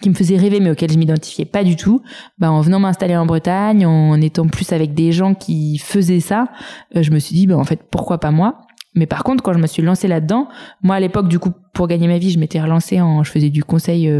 [0.00, 2.00] qui me faisait rêver mais auquel je m'identifiais pas du tout.
[2.38, 6.46] Bah en venant m'installer en Bretagne en étant plus avec des gens qui faisaient ça
[6.94, 8.60] je me suis dit bah en fait pourquoi pas moi?
[8.94, 10.48] Mais par contre, quand je me suis lancée là-dedans,
[10.82, 13.50] moi à l'époque, du coup, pour gagner ma vie, je m'étais relancée en, je faisais
[13.50, 14.10] du conseil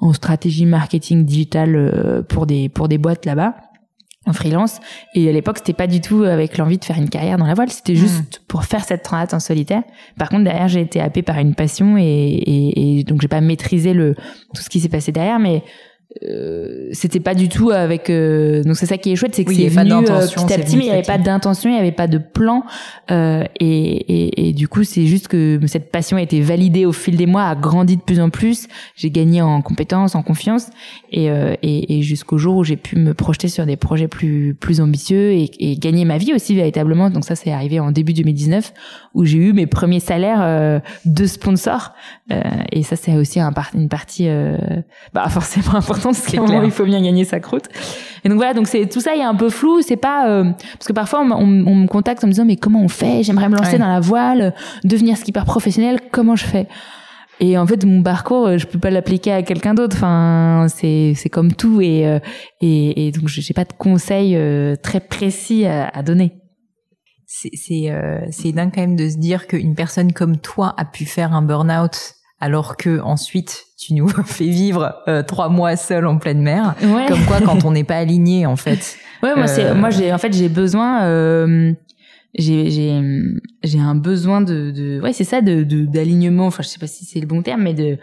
[0.00, 3.54] en stratégie marketing digital pour des pour des boîtes là-bas
[4.28, 4.80] en freelance.
[5.14, 7.54] Et à l'époque, c'était pas du tout avec l'envie de faire une carrière dans la
[7.54, 7.70] voile.
[7.70, 8.44] C'était juste hmm.
[8.48, 9.82] pour faire cette transat en solitaire.
[10.18, 13.40] Par contre, derrière, j'ai été happée par une passion et, et, et donc j'ai pas
[13.40, 14.14] maîtrisé le
[14.54, 15.62] tout ce qui s'est passé derrière, mais
[16.24, 19.54] euh, c'était pas du tout avec euh, donc c'est ça qui est chouette c'est que
[19.54, 21.92] c'est venu euh, petit à petit mais il n'y avait pas d'intention il n'y avait
[21.92, 22.64] pas de plan
[23.10, 26.92] euh, et, et, et, du coup c'est juste que cette passion a été validée au
[26.92, 28.66] fil des mois a grandi de plus en plus.
[28.96, 30.68] J'ai gagné en compétences en confiance
[31.10, 34.54] et, euh, et, et jusqu'au jour où j'ai pu me projeter sur des projets plus
[34.54, 37.10] plus ambitieux et, et gagner ma vie aussi véritablement.
[37.10, 38.72] Donc ça c'est arrivé en début 2019
[39.14, 41.92] où j'ai eu mes premiers salaires de sponsors
[42.72, 44.28] et ça c'est aussi un une partie
[45.12, 47.64] bah forcément importante pense qu'à il faut bien gagner sa croûte.
[48.24, 49.80] Et donc voilà, donc c'est tout ça est un peu flou.
[49.82, 52.88] C'est pas euh, parce que parfois on, me contacte en me disant mais comment on
[52.88, 53.22] fait?
[53.22, 54.54] J'aimerais me lancer dans la voile,
[54.84, 56.00] devenir skipper professionnel.
[56.10, 56.66] Comment je fais?
[57.40, 59.96] Et en fait, mon parcours, euh, je peux pas l'appliquer à quelqu'un d'autre.
[59.96, 62.18] Enfin, c'est c'est comme tout, et euh,
[62.60, 64.36] et, et donc j'ai pas de conseils
[64.82, 66.32] très précis à, à donner.
[67.26, 67.92] C'est c'est
[68.30, 71.42] c'est dingue quand même de se dire qu'une personne comme toi a pu faire un
[71.42, 76.74] burn-out alors que ensuite tu nous fais vivre euh, trois mois seul en pleine mer.
[76.80, 78.96] Comme quoi, quand on n'est pas aligné, en fait.
[79.20, 81.72] Ouais, moi, c'est, euh, moi, j'ai, en fait, j'ai besoin, euh,
[82.36, 83.02] j'ai, j'ai,
[83.64, 86.46] j'ai un besoin de, de ouais, c'est ça, de, d'alignement.
[86.46, 87.98] Enfin, je sais pas si c'est le bon terme, mais de,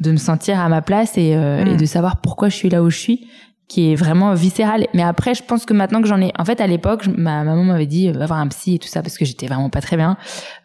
[0.00, 1.76] de me sentir à ma place et, et mm.
[1.76, 3.28] de savoir pourquoi je suis là où je suis
[3.68, 4.86] qui est vraiment viscéral.
[4.94, 7.64] Mais après, je pense que maintenant que j'en ai, en fait, à l'époque, ma maman
[7.64, 9.96] m'avait dit va voir un psy et tout ça parce que j'étais vraiment pas très
[9.96, 10.16] bien.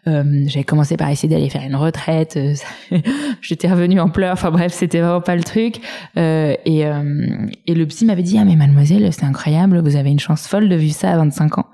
[0.08, 2.36] Euh, j'avais commencé par essayer d'aller faire une retraite.
[2.36, 2.54] Euh,
[3.42, 4.32] j'étais revenue en pleurs.
[4.32, 5.80] Enfin bref, c'était vraiment pas le truc.
[6.16, 10.10] Euh, et, euh, et le psy m'avait dit ah mais mademoiselle, c'est incroyable, vous avez
[10.10, 11.66] une chance folle de vivre ça à 25 ans.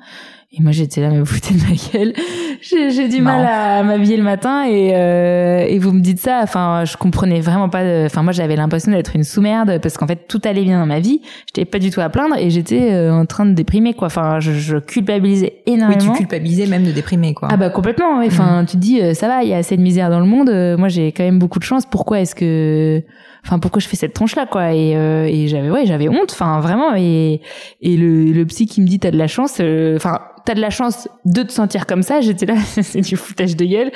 [0.53, 2.13] Et moi, j'étais là, mais vous foutez de ma gueule.
[2.61, 6.41] J'ai du mal à m'habiller le matin et, euh, et vous me dites ça.
[6.43, 8.05] Enfin, je comprenais vraiment pas.
[8.05, 10.99] Enfin, moi, j'avais l'impression d'être une sous-merde parce qu'en fait, tout allait bien dans ma
[10.99, 11.23] vie.
[11.47, 14.07] J'étais pas du tout à plaindre et j'étais euh, en train de déprimer, quoi.
[14.07, 16.01] Enfin, je, je, culpabilisais énormément.
[16.03, 17.49] Oui, tu culpabilisais même de déprimer, quoi.
[17.53, 18.21] Ah bah complètement.
[18.21, 18.67] Enfin, mm.
[18.67, 20.49] tu te dis, euh, ça va, il y a assez de misère dans le monde.
[20.49, 21.87] Euh, moi, j'ai quand même beaucoup de chance.
[21.87, 23.05] Pourquoi est-ce que
[23.45, 24.73] enfin pourquoi je fais cette tronche là quoi?
[24.73, 27.41] Et, euh, et j'avais ouais j'avais honte enfin vraiment et
[27.81, 30.61] et le, le psy qui me dit t'as de la chance euh, enfin t'as de
[30.61, 32.21] la chance de te sentir comme ça.
[32.21, 33.91] J'étais là c'est du foutage de gueule.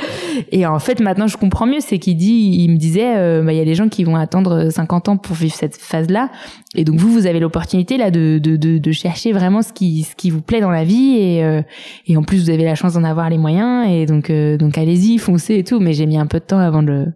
[0.52, 1.80] Et en fait maintenant je comprends mieux.
[1.80, 4.16] C'est qu'il dit il me disait euh, bah il y a des gens qui vont
[4.16, 6.30] attendre 50 ans pour vivre cette phase là
[6.74, 10.02] et donc vous vous avez l'opportunité là de, de, de, de chercher vraiment ce qui
[10.02, 11.16] ce qui vous plaît dans la vie.
[11.16, 11.62] Et
[12.06, 13.88] et en plus vous avez la chance d'en avoir les moyens.
[13.90, 15.80] Et donc donc allez-y foncez et tout.
[15.80, 17.06] Mais j'ai mis un peu de temps avant de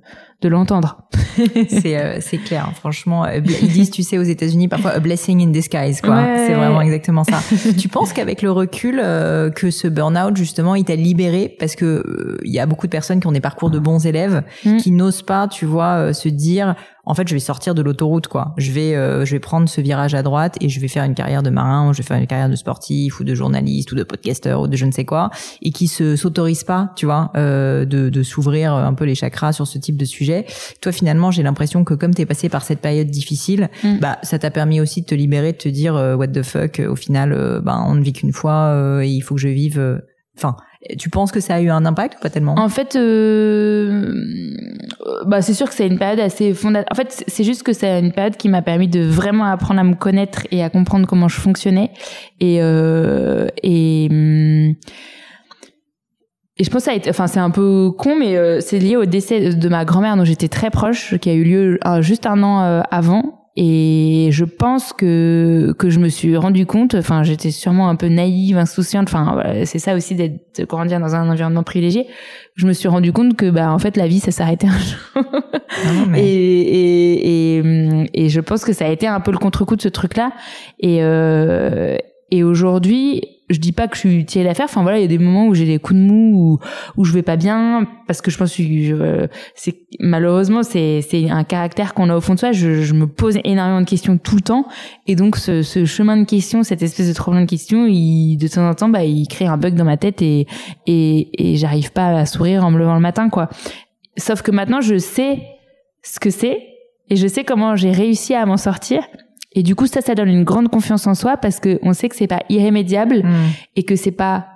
[0.40, 1.02] de l'entendre.
[1.68, 2.74] c'est euh, c'est clair, hein.
[2.74, 3.24] franchement.
[3.24, 6.22] Euh, ils disent, tu sais, aux États-Unis parfois a blessing in disguise, quoi.
[6.46, 7.40] C'est vraiment exactement ça.
[7.78, 11.56] tu penses qu'avec le recul, euh, que ce burn-out justement, il t'a libéré?
[11.58, 14.42] Parce que il y a beaucoup de personnes qui ont des parcours de bons élèves
[14.64, 14.76] mm.
[14.78, 16.76] qui n'osent pas, tu vois, se dire
[17.08, 18.52] en fait, je vais sortir de l'autoroute, quoi.
[18.58, 21.14] Je vais, euh, je vais prendre ce virage à droite et je vais faire une
[21.14, 23.94] carrière de marin, ou je vais faire une carrière de sportif ou de journaliste ou
[23.94, 25.30] de podcasteur ou de je ne sais quoi,
[25.62, 29.54] et qui se s'autorise pas, tu vois, euh, de, de s'ouvrir un peu les chakras
[29.54, 30.44] sur ce type de sujet.
[30.82, 34.00] Toi, finalement, j'ai l'impression que comme t'es passé par cette période difficile, mm.
[34.00, 36.82] bah, ça t'a permis aussi de te libérer, de te dire euh, what the fuck.
[36.86, 40.02] Au final, bah, on ne vit qu'une fois et il faut que je vive.
[40.36, 40.56] Enfin,
[40.98, 42.54] tu penses que ça a eu un impact ou pas tellement?
[42.56, 44.12] En fait, euh,
[45.26, 46.88] bah c'est sûr que c'est une période assez fondatrice.
[46.92, 49.84] En fait, c'est juste que c'est une période qui m'a permis de vraiment apprendre à
[49.84, 51.90] me connaître et à comprendre comment je fonctionnais.
[52.40, 54.74] Et euh, et hum,
[56.58, 58.80] et je pense que ça a été, enfin c'est un peu con, mais euh, c'est
[58.80, 62.02] lié au décès de ma grand-mère dont j'étais très proche, qui a eu lieu euh,
[62.02, 63.37] juste un an euh, avant.
[63.60, 68.06] Et je pense que que je me suis rendu compte, enfin j'étais sûrement un peu
[68.06, 72.06] naïve, insouciante, enfin c'est ça aussi d'être grandir dans un environnement privilégié.
[72.54, 75.24] Je me suis rendu compte que bah en fait la vie ça s'arrêtait un jour.
[76.14, 79.82] et, et, et, et je pense que ça a été un peu le contre-coup de
[79.82, 80.30] ce truc-là.
[80.78, 81.96] Et euh,
[82.30, 84.66] et aujourd'hui je dis pas que je suis utile à faire.
[84.66, 86.58] Enfin voilà, il y a des moments où j'ai des coups de mou,
[86.96, 91.30] où, où je vais pas bien, parce que je pense que c'est malheureusement c'est c'est
[91.30, 92.52] un caractère qu'on a au fond de soi.
[92.52, 94.66] Je, je, me pose énormément de questions tout le temps,
[95.06, 98.48] et donc ce, ce chemin de questions, cette espèce de tremblement de questions, il, de
[98.48, 100.46] temps en temps, bah il crée un bug dans ma tête et
[100.86, 103.48] et, et j'arrive pas à sourire en me levant le matin quoi.
[104.16, 105.42] Sauf que maintenant je sais
[106.02, 106.62] ce que c'est
[107.10, 109.02] et je sais comment j'ai réussi à m'en sortir
[109.52, 112.08] et du coup, ça, ça donne une grande confiance en soi parce que on sait
[112.08, 113.46] que c'est pas irrémédiable mm.
[113.76, 114.46] et que c'est pas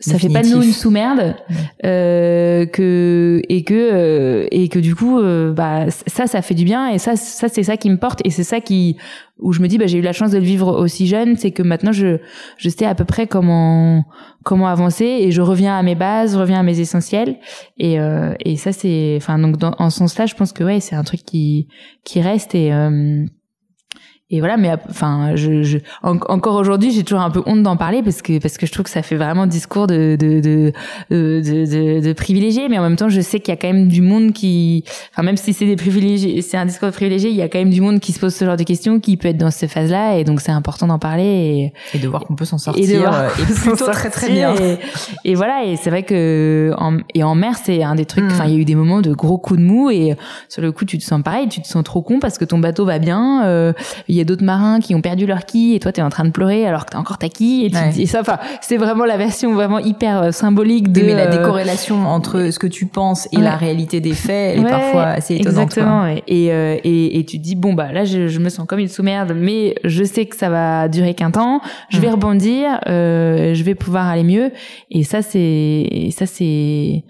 [0.00, 1.54] ça fait pas de nous une sous-merde mm.
[1.84, 6.64] euh, que et que euh, et que du coup euh, bah ça ça fait du
[6.64, 8.96] bien et ça ça c'est ça qui me porte et c'est ça qui
[9.40, 11.50] où je me dis bah j'ai eu la chance de le vivre aussi jeune c'est
[11.50, 12.18] que maintenant je
[12.58, 14.04] je sais à peu près comment
[14.44, 17.36] comment avancer et je reviens à mes bases je reviens à mes essentiels
[17.78, 20.78] et euh, et ça c'est enfin donc dans, en ce sens-là je pense que ouais
[20.78, 21.66] c'est un truc qui
[22.04, 22.70] qui reste et
[24.30, 28.02] et voilà mais enfin je, je encore aujourd'hui j'ai toujours un peu honte d'en parler
[28.02, 30.72] parce que parce que je trouve que ça fait vraiment discours de de de
[31.10, 33.88] de, de, de privilégié mais en même temps je sais qu'il y a quand même
[33.88, 37.36] du monde qui enfin même si c'est des privilégiés c'est un discours de privilégié il
[37.36, 39.28] y a quand même du monde qui se pose ce genre de questions qui peut
[39.28, 42.24] être dans cette phase là et donc c'est important d'en parler et, et de voir
[42.24, 44.54] qu'on peut s'en sortir et, de voir euh, et plutôt très très bien.
[44.56, 44.78] et,
[45.24, 48.44] et voilà et c'est vrai que en, et en mer c'est un des trucs enfin
[48.44, 50.16] il y a eu des moments de gros coups de mou et
[50.50, 52.58] sur le coup tu te sens pareil tu te sens trop con parce que ton
[52.58, 53.72] bateau va bien euh,
[54.17, 56.30] y a d'autres marins qui ont perdu leur quille et toi t'es en train de
[56.30, 58.20] pleurer alors que t'as encore ta quille et tu dis ça.
[58.20, 61.02] Enfin, c'est vraiment la version vraiment hyper euh, symbolique de.
[61.02, 64.70] mais la décorrélation entre ce que tu penses et la réalité des faits, elle est
[64.70, 65.64] parfois assez étonnante.
[65.64, 66.06] Exactement.
[66.06, 68.88] Et, et, et, tu te dis bon bah là je, je me sens comme une
[68.88, 71.60] sous-merde, mais je sais que ça va durer qu'un temps.
[71.90, 72.12] Je vais mm.
[72.12, 74.50] rebondir, je vais pouvoir aller mieux.
[74.90, 77.04] Et ça c'est ça c'est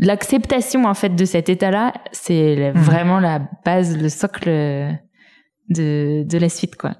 [0.00, 2.78] l'acceptation en fait de cet état-là, c'est hmm.
[2.78, 4.48] vraiment la base, le socle
[5.70, 6.96] de, de la suite quoi.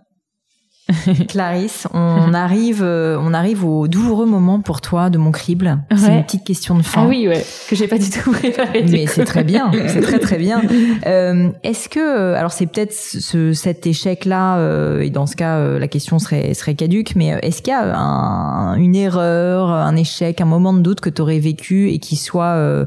[1.28, 5.78] Clarisse, on arrive, euh, on arrive au douloureux moment pour toi de mon crible.
[5.97, 7.03] C'est une petite question de fin.
[7.05, 8.84] Ah oui, ouais, que j'ai pas du tout préparé.
[8.88, 10.62] Mais c'est très bien, c'est très très bien.
[11.07, 15.57] Euh, Est-ce que, euh, alors c'est peut-être ce, cet échec-là, euh, et dans ce cas,
[15.57, 19.97] euh, la question serait serait caduque, mais est-ce qu'il y a un, une erreur, un
[19.97, 22.86] échec, un moment de doute que tu aurais vécu et qui soit,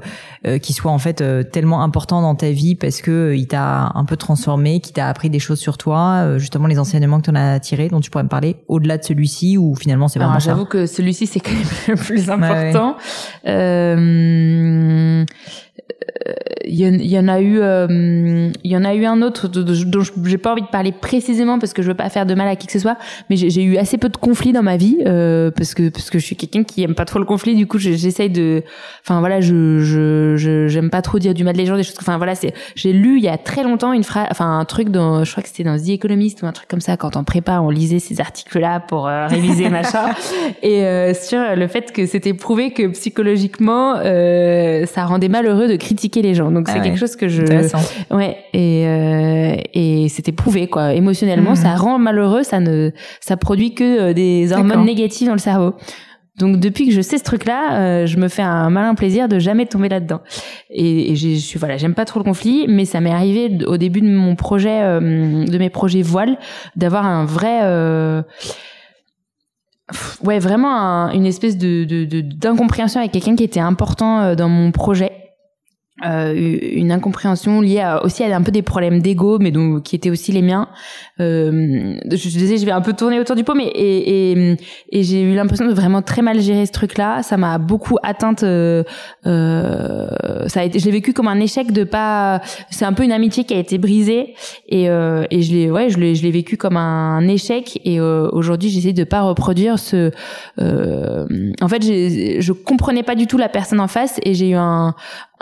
[0.61, 4.17] qui soit en fait tellement important dans ta vie parce que il t'a un peu
[4.17, 7.59] transformé, qui t'a appris des choses sur toi, justement les enseignements que tu en as
[7.59, 7.89] tirés?
[7.93, 11.27] Dont tu pourrais me parler au-delà de celui-ci ou finalement c'est vraiment J'avoue que celui-ci
[11.27, 12.97] c'est quand même le plus important.
[13.45, 15.25] Euh,
[16.65, 20.37] il y, en a eu euh, il y en a eu un autre dont j'ai
[20.37, 22.67] pas envie de parler précisément parce que je veux pas faire de mal à qui
[22.67, 22.97] que ce soit
[23.29, 26.19] mais j'ai eu assez peu de conflits dans ma vie euh, parce que parce que
[26.19, 27.55] je suis quelqu'un qui aime pas trop le conflit.
[27.55, 28.63] Du coup j'essaye de
[29.03, 32.17] enfin voilà je je j'aime pas trop dire du mal des gens des choses enfin
[32.17, 35.23] voilà c'est j'ai lu il y a très longtemps une phrase enfin un truc dans
[35.23, 37.63] je crois que c'était dans The Economist ou un truc comme ça quand on prépare
[37.63, 40.13] on lisait ces articles là pour euh, réviser machin.
[40.61, 43.95] Et euh, sur le fait que c'était prouvé que psychologiquement
[44.85, 46.51] ça rendait malheureux de critiquer les gens.
[46.51, 47.43] Donc c'est ah quelque chose que je
[48.13, 50.93] ouais et euh, et c'était prouvé quoi.
[50.93, 51.55] Émotionnellement mhm.
[51.55, 55.73] ça rend malheureux ça ne ça produit que euh, des hormones négatives dans le cerveau.
[56.39, 59.37] Donc depuis que je sais ce truc-là, euh, je me fais un malin plaisir de
[59.37, 60.21] jamais tomber là-dedans.
[60.71, 63.77] Et, et je suis voilà, j'aime pas trop le conflit, mais ça m'est arrivé au
[63.77, 66.39] début de mon projet, de mes projets voile,
[66.75, 68.23] d'avoir un vrai
[70.23, 71.83] ouais vraiment une espèce de
[72.21, 75.22] d'incompréhension avec quelqu'un qui était important dans mon projet
[76.03, 76.33] euh,
[76.73, 80.09] une incompréhension liée à, aussi à un peu des problèmes d'ego mais donc qui étaient
[80.09, 80.67] aussi les miens.
[81.19, 84.57] Euh, je, je disais je vais un peu tourner autour du pot mais et, et,
[84.91, 87.97] et j'ai eu l'impression de vraiment très mal gérer ce truc là ça m'a beaucoup
[88.01, 88.83] atteinte euh,
[89.27, 90.07] euh,
[90.47, 92.41] ça a été je l'ai vécu comme un échec de pas
[92.71, 94.33] c'est un peu une amitié qui a été brisée
[94.67, 97.99] et euh, et je l'ai ouais je l'ai je l'ai vécu comme un échec et
[97.99, 100.09] euh, aujourd'hui j'essaie de pas reproduire ce
[100.59, 104.95] en fait je comprenais pas du tout la personne en face et j'ai eu un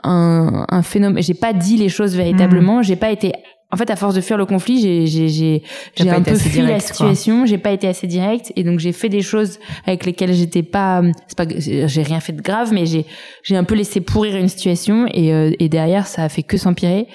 [0.03, 1.23] un, un phénomène.
[1.23, 2.79] J'ai pas dit les choses véritablement.
[2.79, 2.83] Hmm.
[2.83, 3.33] J'ai pas été
[3.73, 5.63] en fait, à force de fuir le conflit, j'ai j'ai j'ai
[5.95, 7.45] j'ai un peu fui la situation.
[7.45, 11.01] J'ai pas été assez direct et donc j'ai fait des choses avec lesquelles j'étais pas.
[11.27, 13.05] C'est pas j'ai rien fait de grave, mais j'ai
[13.43, 16.57] j'ai un peu laissé pourrir une situation et euh, et derrière ça a fait que
[16.57, 17.07] s'empirer.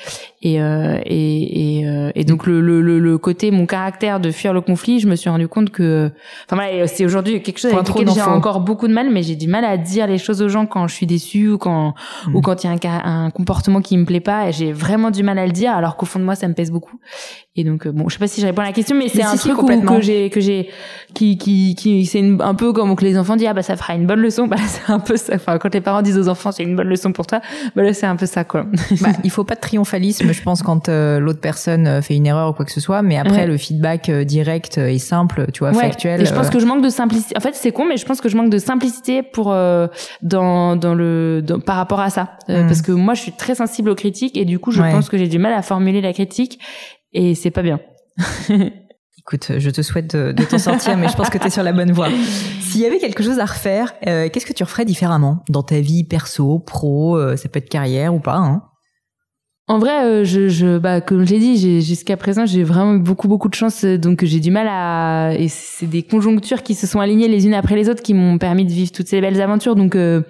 [0.43, 4.53] Et, euh, et, et, euh, et, donc le, le, le, côté mon caractère de fuir
[4.53, 6.13] le conflit, je me suis rendu compte que
[6.45, 9.35] enfin voilà, c'est aujourd'hui quelque chose avec lequel j'ai encore beaucoup de mal, mais j'ai
[9.35, 11.95] du mal à dire les choses aux gens quand je suis déçue ou quand
[12.33, 12.43] ou mm.
[12.43, 14.49] quand il y a un, un comportement qui me plaît pas.
[14.49, 16.55] Et j'ai vraiment du mal à le dire, alors qu'au fond de moi ça me
[16.55, 17.01] pèse beaucoup.
[17.57, 19.23] Et donc euh, bon, je sais pas si je réponds à la question, mais c'est
[19.23, 20.69] un truc que j'ai que j'ai
[21.15, 23.95] qui qui qui c'est un peu comme que les enfants disent ah bah ça fera
[23.95, 24.47] une bonne leçon.
[24.57, 25.35] Bah c'est un peu ça.
[25.35, 27.41] Enfin quand les parents disent aux enfants c'est une bonne leçon pour toi,
[27.75, 28.67] bah là c'est un peu ça quoi.
[29.01, 32.27] Bah, il faut pas de triomphalisme, je pense quand euh, l'autre personne euh, fait une
[32.27, 35.73] erreur ou quoi que ce soit, mais après le feedback direct et simple, tu vois,
[35.73, 36.21] factuel.
[36.21, 37.37] Et je pense que je manque de simplicité.
[37.37, 39.47] En fait c'est con, mais je pense que je manque de simplicité pour
[40.23, 42.67] dans dans le par rapport à ça, hmm.
[42.69, 45.17] parce que moi je suis très sensible aux critiques et du coup je pense que
[45.17, 46.61] j'ai du mal à formuler la critique
[47.17, 47.81] et c'est pas bien.
[49.19, 51.73] Écoute, je te souhaite de, t'en sortir, mais je pense que tu es sur la
[51.73, 52.09] bonne voie.
[52.61, 55.81] S'il y avait quelque chose à refaire, euh, qu'est-ce que tu referais différemment dans ta
[55.81, 58.63] vie perso, pro, euh, ça peut être carrière ou pas hein?
[59.69, 63.01] En vrai, euh, je, je, bah, comme je l'ai dit, jusqu'à présent, j'ai vraiment eu
[63.01, 65.35] beaucoup, beaucoup de chance, euh, donc j'ai du mal à.
[65.37, 68.39] Et c'est des conjonctures qui se sont alignées les unes après les autres qui m'ont
[68.39, 69.75] permis de vivre toutes ces belles aventures.
[69.75, 70.21] Donc, il euh,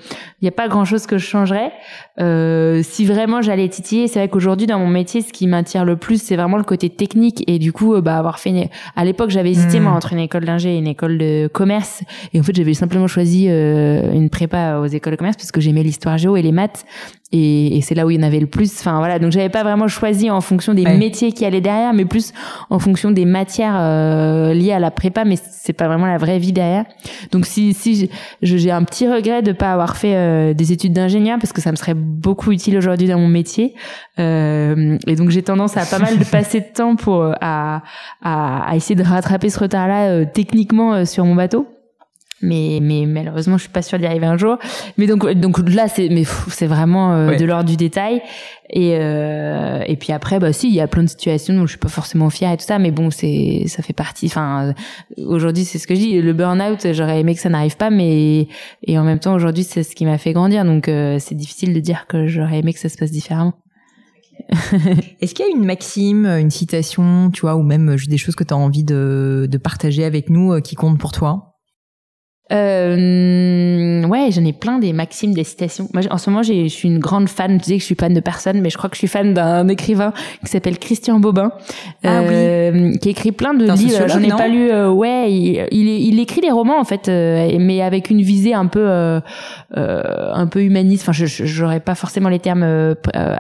[0.40, 1.70] n'y a pas grand-chose que je changerais.
[2.18, 5.96] Euh, si vraiment j'allais titiller, c'est vrai qu'aujourd'hui dans mon métier, ce qui m'attire le
[5.96, 8.48] plus, c'est vraiment le côté technique et du coup, bah, avoir fait.
[8.48, 8.68] Une...
[8.96, 9.96] À l'époque, j'avais hésité moi hmm.
[9.96, 13.48] entre une école d'ingé et une école de commerce, et en fait, j'avais simplement choisi
[13.48, 16.86] une prépa aux écoles de commerce parce que j'aimais l'histoire géo et les maths
[17.32, 18.72] et, et c'est là où il y en avait le plus.
[18.78, 22.04] Enfin voilà, donc j'avais pas vraiment choisi en fonction des métiers qui allaient derrière, mais
[22.04, 22.32] plus
[22.70, 26.38] en fonction des matières euh, liées à la prépa, mais c'est pas vraiment la vraie
[26.38, 26.84] vie derrière.
[27.32, 28.08] Donc si si
[28.42, 31.72] j'ai un petit regret de pas avoir fait euh, des études d'ingénieur parce que ça
[31.72, 33.74] me serait beaucoup utile aujourd'hui dans mon métier.
[34.18, 37.82] Euh, et donc j'ai tendance à pas mal de passer de temps pour à,
[38.22, 41.66] à, à essayer de rattraper ce retard-là techniquement sur mon bateau.
[42.42, 44.58] Mais mais malheureusement je suis pas sûre d'y arriver un jour.
[44.98, 48.20] Mais donc donc là c'est mais c'est vraiment euh, de l'ordre du détail.
[48.68, 51.72] Et euh, et puis après bah si il y a plein de situations où je
[51.72, 54.74] suis pas forcément fière et tout ça mais bon c'est ça fait partie enfin
[55.16, 57.90] aujourd'hui c'est ce que je dis le burn out j'aurais aimé que ça n'arrive pas
[57.90, 58.48] mais
[58.82, 60.64] et en même temps aujourd'hui c'est ce qui m'a fait grandir.
[60.64, 63.54] Donc euh, c'est difficile de dire que j'aurais aimé que ça se passe différemment.
[65.20, 68.44] Est-ce qu'il y a une maxime, une citation, tu vois, ou même des choses que
[68.44, 71.55] tu as envie de, de partager avec nous qui comptent pour toi?
[72.52, 75.88] Euh, ouais, j'en ai plein des maximes, des citations.
[75.92, 77.58] Moi, en ce moment, je suis une grande fan.
[77.58, 79.34] Je disais que je suis fan de personne, mais je crois que je suis fan
[79.34, 80.12] d'un écrivain
[80.44, 81.50] qui s'appelle Christian Bobin,
[82.04, 82.98] ah, euh, oui.
[82.98, 84.06] qui écrit plein de livres.
[84.06, 84.70] J'en ai pas lu.
[84.70, 88.66] Euh, ouais, il, il, écrit des romans en fait, euh, mais avec une visée un
[88.66, 89.20] peu, euh,
[89.74, 91.02] un peu humaniste.
[91.02, 92.94] Enfin, je j'aurais pas forcément les termes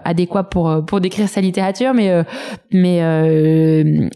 [0.04, 2.24] adéquats pour pour décrire sa littérature, mais
[2.72, 2.98] mais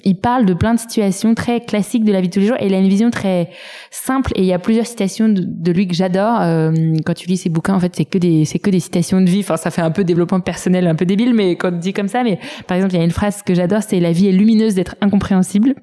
[0.05, 2.57] il parle de plein de situations très classiques de la vie de tous les jours
[2.59, 3.51] et il a une vision très
[3.91, 6.41] simple et il y a plusieurs citations de, lui que j'adore.
[6.41, 6.73] Euh,
[7.05, 9.29] quand tu lis ses bouquins, en fait, c'est que des c'est que des citations de
[9.29, 9.41] vie.
[9.41, 12.09] Enfin, ça fait un peu développement personnel, un peu débile, mais quand on dit comme
[12.09, 14.33] ça, mais par exemple, il y a une phrase que j'adore, c'est la vie est
[14.33, 15.75] lumineuse d'être incompréhensible.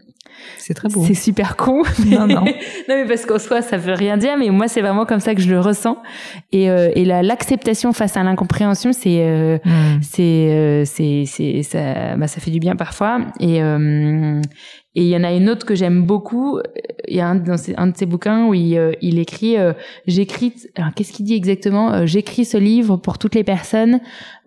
[0.58, 1.04] C'est très beau.
[1.06, 1.84] C'est super con.
[2.06, 2.44] Non, non.
[2.46, 2.52] non,
[2.90, 5.42] mais parce qu'en soi, ça veut rien dire, mais moi, c'est vraiment comme ça que
[5.42, 5.98] je le ressens.
[6.52, 10.00] Et, euh, et l'acceptation face à l'incompréhension, c'est, euh, hmm.
[10.02, 13.20] c'est, euh, c'est, c'est, ça, bah, ça fait du bien parfois.
[13.40, 14.42] Et, euh,
[14.98, 16.60] et il y en a une autre que j'aime beaucoup.
[17.08, 19.74] Il y a un, dans un de ses bouquins où il, euh, écrit euh,
[20.08, 20.54] j'écris.
[20.76, 21.94] Alors qu'est-ce qu'il dit exactement?
[21.94, 24.00] Euh, J'écris ce livre pour toutes les personnes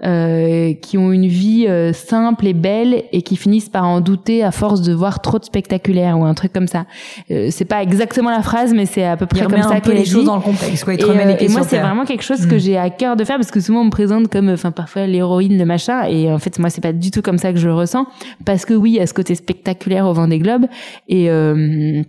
[0.03, 4.83] qui ont une vie simple et belle et qui finissent par en douter à force
[4.83, 6.87] de voir trop de spectaculaire ou un truc comme ça.
[7.29, 10.25] c'est pas exactement la phrase, mais c'est à peu près comme ça qu'elle les choses
[10.25, 10.85] dans le contexte.
[10.85, 12.61] Quoi, et, et moi, c'est vraiment quelque chose que hmm.
[12.61, 15.59] j'ai à cœur de faire parce que souvent on me présente comme, enfin parfois l'héroïne
[15.59, 17.75] de machin et en fait moi c'est pas du tout comme ça que je le
[17.75, 18.07] ressens
[18.45, 20.67] parce que oui, à ce côté spectaculaire au Vendée Globe
[21.09, 22.03] et euh,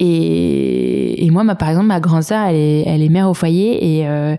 [0.00, 3.34] et, et moi, ma, par exemple, ma grande sœur, elle est, elle est mère au
[3.34, 4.36] foyer et euh,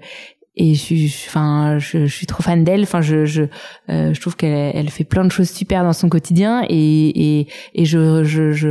[0.56, 2.84] et je suis, enfin, je, je, suis trop fan d'elle.
[2.84, 3.44] Enfin, je, je,
[3.90, 7.48] euh, je trouve qu'elle, elle fait plein de choses super dans son quotidien et et,
[7.74, 8.70] et je, je, je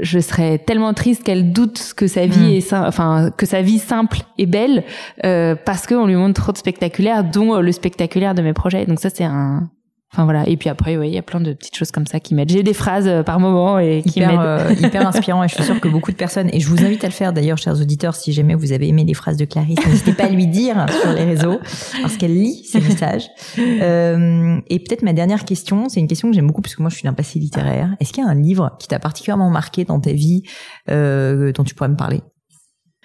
[0.00, 2.56] je serais tellement triste qu'elle doute que sa vie mm.
[2.56, 4.84] est enfin que sa vie simple est belle
[5.24, 9.00] euh, parce qu'on lui montre trop de spectaculaire dont le spectaculaire de mes projets donc
[9.00, 9.68] ça c'est un
[10.12, 10.48] Enfin voilà.
[10.48, 12.50] Et puis après, oui, il y a plein de petites choses comme ça qui m'aident.
[12.50, 14.38] J'ai des phrases euh, par moment et qui m'aident.
[14.38, 15.42] Euh, hyper inspirant.
[15.42, 17.32] Et je suis sûre que beaucoup de personnes, et je vous invite à le faire
[17.32, 20.28] d'ailleurs, chers auditeurs, si jamais vous avez aimé les phrases de Clarisse, n'hésitez pas à
[20.28, 21.60] lui dire sur les réseaux,
[22.00, 23.28] parce qu'elle lit ses messages.
[23.58, 26.90] Euh, et peut-être ma dernière question, c'est une question que j'aime beaucoup, parce que moi
[26.90, 27.94] je suis d'un passé littéraire.
[28.00, 30.42] Est-ce qu'il y a un livre qui t'a particulièrement marqué dans ta vie,
[30.88, 32.22] euh, dont tu pourrais me parler?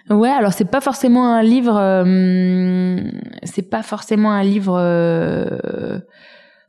[0.09, 2.97] Ouais, alors c'est pas forcément un livre, euh,
[3.43, 4.77] c'est pas forcément un livre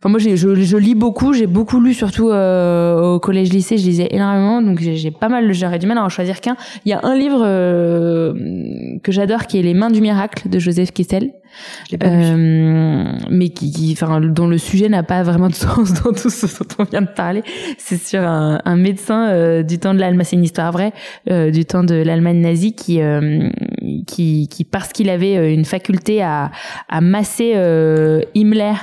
[0.03, 1.33] Enfin, moi, je, je, lis beaucoup.
[1.33, 3.79] J'ai beaucoup lu, surtout euh, au collège-lycée.
[3.79, 5.53] Je lisais énormément, donc j'ai pas mal.
[5.53, 6.57] J'aurais du mal à en choisir qu'un.
[6.85, 8.33] Il y a un livre euh,
[9.05, 11.31] que j'adore, qui est Les Mains du miracle de Joseph Kessel.
[12.03, 16.47] Euh, mais qui, enfin, dont le sujet n'a pas vraiment de sens dans tout ce
[16.47, 17.43] dont on vient de parler.
[17.79, 20.93] C'est sur un, un médecin euh, du temps de l'Allemagne, c'est une histoire vraie,
[21.31, 23.01] euh, du temps de l'Allemagne nazie, qui,
[24.03, 26.51] euh, qui, qui, parce qu'il avait euh, une faculté à,
[26.89, 27.53] à masser
[28.35, 28.75] Himmler,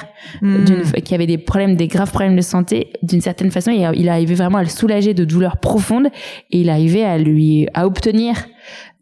[0.41, 1.01] hmm.
[1.03, 4.36] qui avait des problèmes, des graves problèmes de santé, d'une certaine façon, il, il arrivait
[4.36, 6.07] vraiment à le soulager de douleurs profondes,
[6.51, 8.36] et il arrivait à lui, à obtenir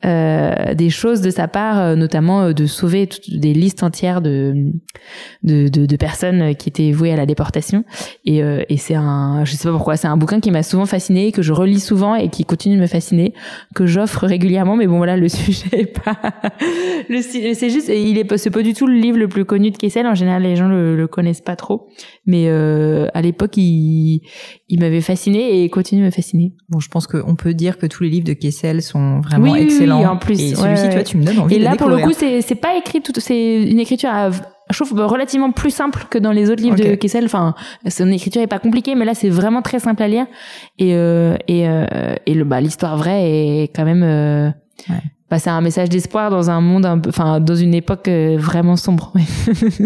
[0.06, 4.72] euh, des choses de sa part, euh, notamment euh, de sauver des listes entières de,
[5.42, 7.84] de, de, de, personnes qui étaient vouées à la déportation.
[8.24, 11.32] Et, et c'est un, je sais pas pourquoi, c'est un bouquin qui m'a souvent fasciné,
[11.32, 13.34] que je relis souvent et qui continue de me fasciner,
[13.74, 14.76] que j'offre régulièrement.
[14.76, 16.20] Mais bon voilà, le sujet est pas,
[17.10, 19.78] le, c'est juste, il est, c'est pas du tout le livre le plus connu de
[19.78, 20.06] Kessel.
[20.06, 21.90] En général, les gens le, le connaissent pas trop.
[22.28, 24.22] Mais euh, à l'époque, il,
[24.70, 26.54] il m'avait fasciné et continue de me fasciner.
[26.70, 29.87] Bon, je pense qu'on peut dire que tous les livres de Kessel sont vraiment excellents
[29.92, 30.40] en plus.
[30.40, 33.02] Et celui-ci, toi, tu me donnes envie Et là, pour le coup, c'est, pas écrit
[33.02, 34.10] tout, c'est une écriture
[34.70, 37.26] je trouve relativement plus simple que dans les autres livres de Kessel.
[37.26, 37.56] Enfin,
[37.88, 40.26] son écriture est pas compliquée, mais là c'est vraiment très simple à lire.
[40.78, 44.50] Et euh, et euh, et le bah l'histoire vraie est quand même euh,
[44.90, 48.08] ouais bah, c'est un message d'espoir dans un monde un peu, enfin, dans une époque
[48.08, 49.12] euh, vraiment sombre.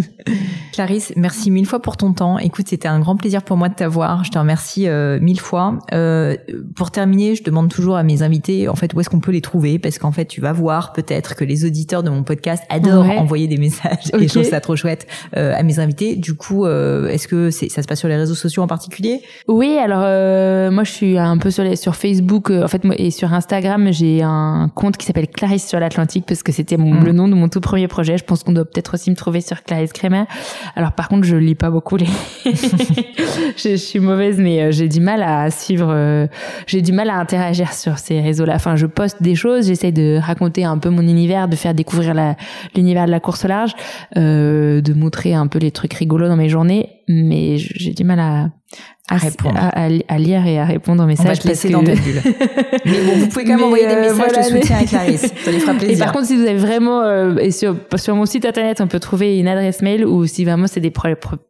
[0.71, 2.37] Clarisse, merci mille fois pour ton temps.
[2.37, 4.23] Écoute, c'était un grand plaisir pour moi de t'avoir.
[4.23, 5.79] Je te remercie euh, mille fois.
[5.93, 6.37] Euh,
[6.75, 9.41] pour terminer, je demande toujours à mes invités, en fait, où est-ce qu'on peut les
[9.41, 13.09] trouver, parce qu'en fait, tu vas voir peut-être que les auditeurs de mon podcast adorent
[13.09, 16.15] envoyer des messages et je trouve ça trop chouette euh, à mes invités.
[16.15, 19.21] Du coup, est-ce que c'est, ça se passe sur les réseaux sociaux en particulier?
[19.47, 20.01] Oui, alors
[20.71, 24.21] moi, je suis un peu sur les, sur Facebook, en fait, et sur Instagram, j'ai
[24.21, 27.03] un compte qui s'appelle Clarisse sur l'Atlantique parce que c'était mm.
[27.03, 28.17] le nom de mon tout premier projet.
[28.17, 30.23] Je pense qu'on doit peut-être aussi me trouver sur Clarisse Kremer.
[30.75, 32.07] Alors par contre, je lis pas beaucoup les.
[33.57, 35.89] je, suis mauvaise, mais euh, j'ai du mal à suivre.
[35.89, 36.27] Euh,
[36.67, 38.55] j'ai du mal à interagir sur ces réseaux-là.
[38.55, 42.13] Enfin, je poste des choses, j'essaie de raconter un peu mon univers, de faire découvrir
[42.75, 43.73] l'univers de la course au large,
[44.17, 48.19] euh, de montrer un peu les trucs rigolos dans mes journées, mais j'ai du mal
[48.19, 48.49] à
[49.11, 51.25] à répondre, à, lire et à répondre aux messages.
[51.25, 52.21] On va te laisser dans ta bulle.
[52.85, 55.33] mais bon, vous pouvez quand même envoyer des euh, messages de soutien à Clarisse.
[55.43, 55.89] Ça lui fera plaisir.
[55.95, 58.87] Et par contre, si vous avez vraiment, euh, et sur, sur mon site internet, on
[58.87, 60.93] peut trouver une adresse mail ou si vraiment c'est des,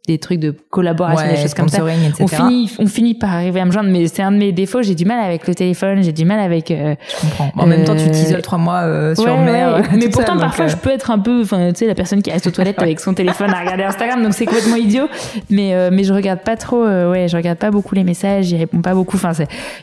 [0.07, 1.83] des trucs de collaboration, des choses comme ça.
[1.87, 2.15] Etc.
[2.21, 4.81] On finit, on finit par arriver à me joindre, mais c'est un de mes défauts.
[4.81, 6.71] J'ai du mal avec le téléphone, j'ai du mal avec.
[6.71, 7.51] Euh, je comprends.
[7.55, 9.83] En même temps, tu t'isoles trois mois euh, sur ouais, mer.
[9.95, 12.47] mais pourtant, parfois, je peux être un peu, enfin, tu sais, la personne qui reste
[12.47, 15.07] aux toilettes avec son téléphone à regarder Instagram, donc c'est complètement idiot.
[15.51, 16.83] Mais mais je regarde pas trop.
[16.85, 19.17] ouais, je regarde pas beaucoup les messages j'y réponds pas beaucoup.
[19.17, 19.31] Enfin,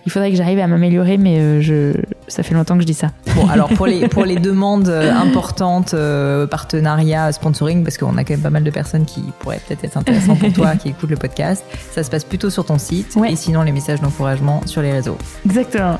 [0.06, 1.92] il faudrait que j'arrive à m'améliorer, mais euh, je,
[2.28, 3.08] ça fait longtemps que je dis ça.
[3.34, 8.24] Bon, alors pour les, pour les demandes euh, importantes, euh, partenariat, sponsoring, parce qu'on a
[8.24, 11.10] quand même pas mal de personnes qui pourraient peut-être être intéressantes pour toi, qui écoutent
[11.10, 13.16] le podcast, ça se passe plutôt sur ton site.
[13.28, 15.18] Et sinon, les messages d'encouragement sur les réseaux.
[15.46, 15.98] Exactement.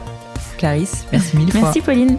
[0.56, 1.60] Clarisse, merci mille fois.
[1.62, 2.18] Merci Pauline.